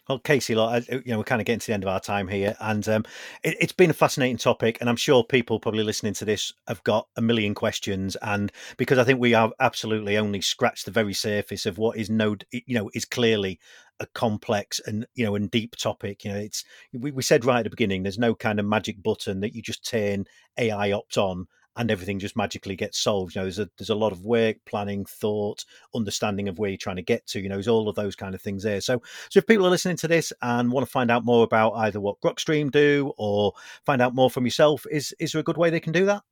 Well, 0.09 0.19
Casey, 0.19 0.55
like, 0.55 0.89
you 0.89 1.03
know, 1.07 1.19
we're 1.19 1.25
kind 1.25 1.43
of 1.43 1.45
getting 1.45 1.61
to 1.61 1.67
the 1.67 1.75
end 1.75 1.85
of 1.85 1.89
our 1.89 2.01
time 2.01 2.29
here, 2.29 2.57
and 2.61 2.89
um, 2.89 3.05
it, 3.43 3.61
has 3.61 3.73
been 3.73 3.91
a 3.91 3.95
fascinating 3.95 4.39
topic. 4.39 4.79
And 4.81 4.89
I'm 4.89 4.97
sure 4.97 5.23
people 5.23 5.61
probably 5.61 5.85
listening 5.85 6.15
to 6.15 6.25
this 6.25 6.51
have 6.67 6.83
got 6.83 7.09
a 7.17 7.21
million 7.21 7.55
questions. 7.55 8.17
And 8.23 8.51
because 8.79 8.97
I 8.97 9.05
think 9.05 9.21
we 9.21 9.33
have 9.33 9.53
absolutely 9.61 10.17
only 10.17 10.41
scratched 10.41 10.87
the 10.87 10.91
very 10.93 11.13
surface 11.13 11.67
of 11.67 11.77
what 11.77 11.99
is 11.99 12.09
no, 12.09 12.37
you 12.51 12.75
know, 12.75 12.91
is 12.95 13.05
clearly 13.05 13.61
a 14.01 14.07
complex 14.07 14.81
and 14.87 15.07
you 15.15 15.27
know 15.27 15.35
and 15.35 15.51
deep 15.51 15.77
topic. 15.77 16.25
You 16.25 16.33
know, 16.33 16.39
it's 16.39 16.65
we, 16.95 17.11
we 17.11 17.23
said 17.23 17.45
right 17.45 17.59
at 17.59 17.65
the 17.65 17.71
beginning, 17.71 18.03
there's 18.03 18.19
no 18.19 18.35
kind 18.35 18.59
of 18.59 18.65
magic 18.65 19.03
button 19.03 19.41
that 19.41 19.55
you 19.55 19.61
just 19.61 19.85
turn 19.85 20.25
AI 20.57 20.91
ops 20.91 21.19
on 21.19 21.49
and 21.79 21.93
everything 21.93 22.19
just 22.19 22.37
magically 22.37 22.75
gets 22.75 22.99
solved. 22.99 23.35
You 23.35 23.41
know, 23.41 23.45
there's 23.45 23.61
a 23.61 23.71
there's 23.79 23.89
a 23.89 23.95
lot 23.95 24.13
of 24.13 24.25
work, 24.25 24.57
planning, 24.67 25.05
thought, 25.05 25.65
understanding 25.95 26.49
of 26.49 26.59
where 26.59 26.71
you're 26.71 26.77
trying 26.77 26.97
to 26.97 27.03
get 27.03 27.27
to. 27.29 27.41
You 27.41 27.49
know, 27.49 27.55
there's 27.55 27.69
all 27.69 27.89
of 27.89 27.95
those 27.95 28.17
kind 28.17 28.35
of 28.35 28.43
things 28.43 28.65
there. 28.65 28.81
So, 28.81 29.01
so 29.31 29.39
if 29.39 29.47
people 29.47 29.65
are 29.65 29.71
listening 29.71 29.97
to 29.99 30.09
this 30.09 30.33
and 30.43 30.73
want 30.73 30.85
to 30.85 30.91
find 30.91 31.11
out 31.11 31.25
more 31.25 31.45
about 31.45 31.75
either 31.75 32.01
what 32.01 32.21
Grokstream 32.21 32.73
do 32.73 33.13
or 33.17 33.53
find 33.87 34.03
out 34.03 34.15
more 34.15 34.29
from 34.29 34.45
yourself, 34.45 34.85
is 34.91 35.15
is 35.21 35.33
there 35.33 35.41
a 35.41 35.45
good 35.45 35.57
way 35.57 35.71
they 35.71 35.81
can 35.81 35.93
do 35.93 36.07
that? 36.07 36.23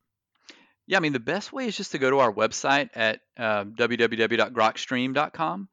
Yeah, 0.88 0.98
I 0.98 1.00
mean, 1.00 1.12
the 1.12 1.20
best 1.20 1.52
way 1.52 1.68
is 1.68 1.76
just 1.76 1.92
to 1.92 1.98
go 1.98 2.10
to 2.10 2.18
our 2.18 2.32
website 2.32 2.90
at 2.94 3.20
uh, 3.38 3.64
www.grokstream.com. 3.64 5.68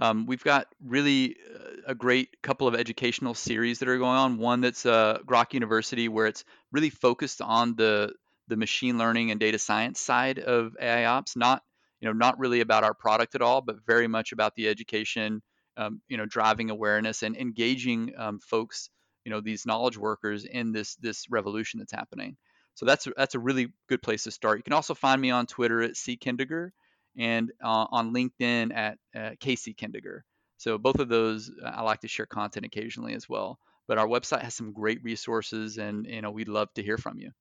Um, 0.00 0.26
we've 0.26 0.44
got 0.44 0.66
really 0.82 1.36
uh, 1.54 1.88
a 1.88 1.94
great 1.94 2.40
couple 2.42 2.66
of 2.66 2.74
educational 2.74 3.34
series 3.34 3.80
that 3.80 3.88
are 3.88 3.98
going 3.98 4.16
on. 4.16 4.38
One 4.38 4.62
that's 4.62 4.86
uh, 4.86 5.18
Grok 5.26 5.52
University, 5.52 6.08
where 6.08 6.26
it's 6.26 6.44
really 6.72 6.90
focused 6.90 7.42
on 7.42 7.76
the 7.76 8.14
the 8.50 8.56
machine 8.56 8.98
learning 8.98 9.30
and 9.30 9.40
data 9.40 9.58
science 9.58 10.00
side 10.00 10.38
of 10.38 10.76
AI 10.80 11.06
ops, 11.06 11.36
not 11.36 11.62
you 12.00 12.08
know 12.08 12.12
not 12.12 12.38
really 12.38 12.60
about 12.60 12.84
our 12.84 12.94
product 12.94 13.34
at 13.34 13.42
all, 13.42 13.62
but 13.62 13.76
very 13.86 14.08
much 14.08 14.32
about 14.32 14.54
the 14.56 14.68
education, 14.68 15.42
um, 15.76 16.02
you 16.08 16.16
know, 16.18 16.26
driving 16.26 16.70
awareness 16.70 17.22
and 17.22 17.36
engaging 17.36 18.12
um, 18.18 18.40
folks, 18.40 18.90
you 19.24 19.30
know, 19.30 19.40
these 19.40 19.64
knowledge 19.64 19.96
workers 19.96 20.44
in 20.44 20.72
this 20.72 20.96
this 20.96 21.30
revolution 21.30 21.78
that's 21.78 21.92
happening. 21.92 22.36
So 22.74 22.86
that's 22.86 23.08
that's 23.16 23.34
a 23.34 23.40
really 23.40 23.72
good 23.88 24.02
place 24.02 24.24
to 24.24 24.30
start. 24.30 24.58
You 24.58 24.64
can 24.64 24.72
also 24.72 24.94
find 24.94 25.20
me 25.20 25.30
on 25.30 25.46
Twitter 25.46 25.82
at 25.82 25.92
ckindiger 25.92 26.70
and 27.16 27.50
uh, 27.62 27.86
on 27.90 28.12
LinkedIn 28.14 28.74
at 28.74 28.98
uh, 29.14 29.30
Casey 29.40 29.74
Kindiger. 29.74 30.20
So 30.56 30.78
both 30.78 30.98
of 30.98 31.08
those, 31.08 31.50
uh, 31.64 31.68
I 31.68 31.82
like 31.82 32.00
to 32.00 32.08
share 32.08 32.26
content 32.26 32.66
occasionally 32.66 33.14
as 33.14 33.28
well. 33.28 33.58
But 33.88 33.98
our 33.98 34.06
website 34.06 34.42
has 34.42 34.54
some 34.54 34.72
great 34.72 35.02
resources, 35.02 35.78
and 35.78 36.06
you 36.06 36.22
know 36.22 36.30
we'd 36.30 36.48
love 36.48 36.72
to 36.74 36.82
hear 36.82 36.98
from 36.98 37.18
you. 37.18 37.32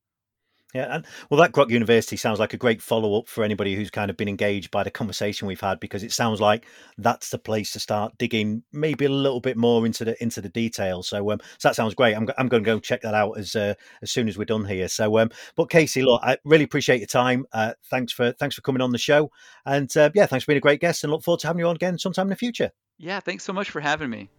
Yeah, 0.74 0.96
and 0.96 1.06
well, 1.30 1.40
that 1.42 1.52
Grok 1.52 1.72
University 1.72 2.16
sounds 2.16 2.38
like 2.38 2.54
a 2.54 2.58
great 2.58 2.80
follow 2.80 3.18
up 3.18 3.28
for 3.28 3.44
anybody 3.44 3.76
who's 3.76 3.90
kind 3.90 4.12
of 4.12 4.18
been 4.18 4.28
engaged 4.28 4.70
by 4.70 4.84
the 4.84 4.92
conversation 4.92 5.48
we've 5.48 5.60
had 5.60 5.80
because 5.80 6.04
it 6.04 6.12
sounds 6.12 6.40
like 6.40 6.68
that's 7.00 7.32
the 7.32 7.40
place 7.40 7.72
to 7.72 7.80
start 7.80 8.16
digging 8.20 8.62
maybe 8.72 9.06
a 9.06 9.10
little 9.10 9.40
bit 9.40 9.58
more 9.58 9.84
into 9.88 10.06
the 10.06 10.22
into 10.22 10.42
the 10.42 10.50
details. 10.50 11.08
So, 11.08 11.32
um, 11.32 11.40
so 11.58 11.70
that 11.70 11.76
sounds 11.76 11.96
great. 11.96 12.16
I'm 12.16 12.28
I'm 12.38 12.48
going 12.48 12.64
to 12.64 12.70
go 12.70 12.80
check 12.80 13.02
that 13.02 13.16
out 13.16 13.32
as 13.40 13.56
uh, 13.56 13.74
as 14.04 14.12
soon 14.12 14.28
as 14.28 14.38
we're 14.38 14.46
done 14.46 14.64
here. 14.64 14.88
So, 14.88 15.18
um, 15.18 15.32
but 15.56 15.72
Casey, 15.72 16.04
look, 16.04 16.22
I 16.24 16.38
really 16.46 16.66
appreciate 16.66 17.00
your 17.00 17.08
time. 17.08 17.46
Uh, 17.52 17.74
thanks 17.90 18.14
for 18.14 18.32
thanks 18.34 18.56
for 18.56 18.62
coming 18.62 18.82
on 18.82 18.92
the 18.92 19.00
show, 19.00 19.32
and 19.66 19.96
uh, 19.98 20.12
yeah, 20.14 20.28
thanks 20.28 20.46
for 20.46 20.52
being 20.52 20.58
a 20.58 20.62
great 20.62 20.82
guest, 20.82 21.04
and 21.04 21.12
look 21.12 21.24
forward 21.24 21.40
to 21.40 21.48
having 21.48 21.62
you 21.62 21.68
on 21.68 21.76
again 21.76 21.98
sometime 21.98 22.28
in 22.28 22.32
the 22.32 22.36
future. 22.36 22.70
Yeah, 23.00 23.22
thanks 23.22 23.44
so 23.44 23.54
much 23.54 23.72
for 23.72 23.80
having 23.80 24.12
me. 24.12 24.30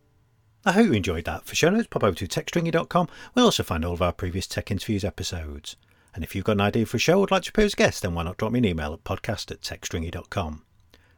I 0.65 0.73
hope 0.73 0.87
you 0.87 0.93
enjoyed 0.93 1.25
that. 1.25 1.47
For 1.47 1.57
show 1.57 1.71
notes, 1.71 1.89
pop 1.91 2.05
over 2.05 2.15
to 2.15 2.29
techstringy.com. 2.29 3.09
We'll 3.35 3.47
also 3.47 3.63
find 3.63 3.85
all 3.85 3.95
of 3.95 4.03
our 4.03 4.13
previous 4.13 4.47
Tech 4.47 4.71
Interviews 4.71 5.05
episodes. 5.05 5.77
And 6.15 6.25
if 6.25 6.35
you've 6.35 6.45
got 6.45 6.53
an 6.53 6.61
idea 6.61 6.87
for 6.87 6.97
a 6.97 7.01
show 7.01 7.19
or 7.19 7.21
would 7.21 7.31
like 7.31 7.43
to 7.45 7.51
appear 7.51 7.67
as 7.67 7.75
a 7.75 7.77
guest, 7.77 8.03
then 8.03 8.15
why 8.15 8.25
not 8.25 8.37
drop 8.37 8.53
me 8.53 8.59
an 8.59 8.65
email 8.65 8.93
at 8.93 9.05
podcast 9.05 9.51
at 9.51 9.61
techstringy.com. 9.61 10.63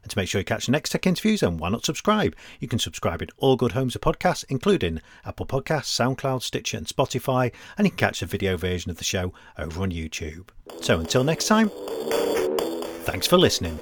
And 0.03 0.11
to 0.11 0.19
make 0.19 0.29
sure 0.29 0.41
you 0.41 0.45
catch 0.45 0.67
the 0.67 0.73
next 0.73 0.91
tech 0.91 1.07
interviews, 1.07 1.41
then 1.41 1.59
why 1.59 1.69
not 1.69 1.85
subscribe? 1.85 2.35
You 2.59 2.67
can 2.67 2.81
subscribe 2.81 3.23
in 3.23 3.29
all 3.37 3.57
good 3.57 3.73
homes 3.73 3.95
of 3.95 4.01
podcasts, 4.01 4.45
including 4.49 5.01
Apple 5.25 5.47
Podcasts, 5.47 5.95
SoundCloud, 5.97 6.43
Stitcher, 6.43 6.77
and 6.77 6.87
Spotify, 6.87 7.53
and 7.79 7.87
you 7.87 7.91
can 7.91 7.99
catch 7.99 8.21
the 8.21 8.27
video 8.27 8.57
version 8.57 8.91
of 8.91 8.99
the 8.99 9.05
show 9.05 9.33
over 9.57 9.81
on 9.83 9.93
YouTube. 9.93 10.49
So 10.81 10.99
until 10.99 11.23
next 11.23 11.47
time, 11.47 11.71
thanks 13.05 13.29
for 13.29 13.39
listening. 13.39 13.79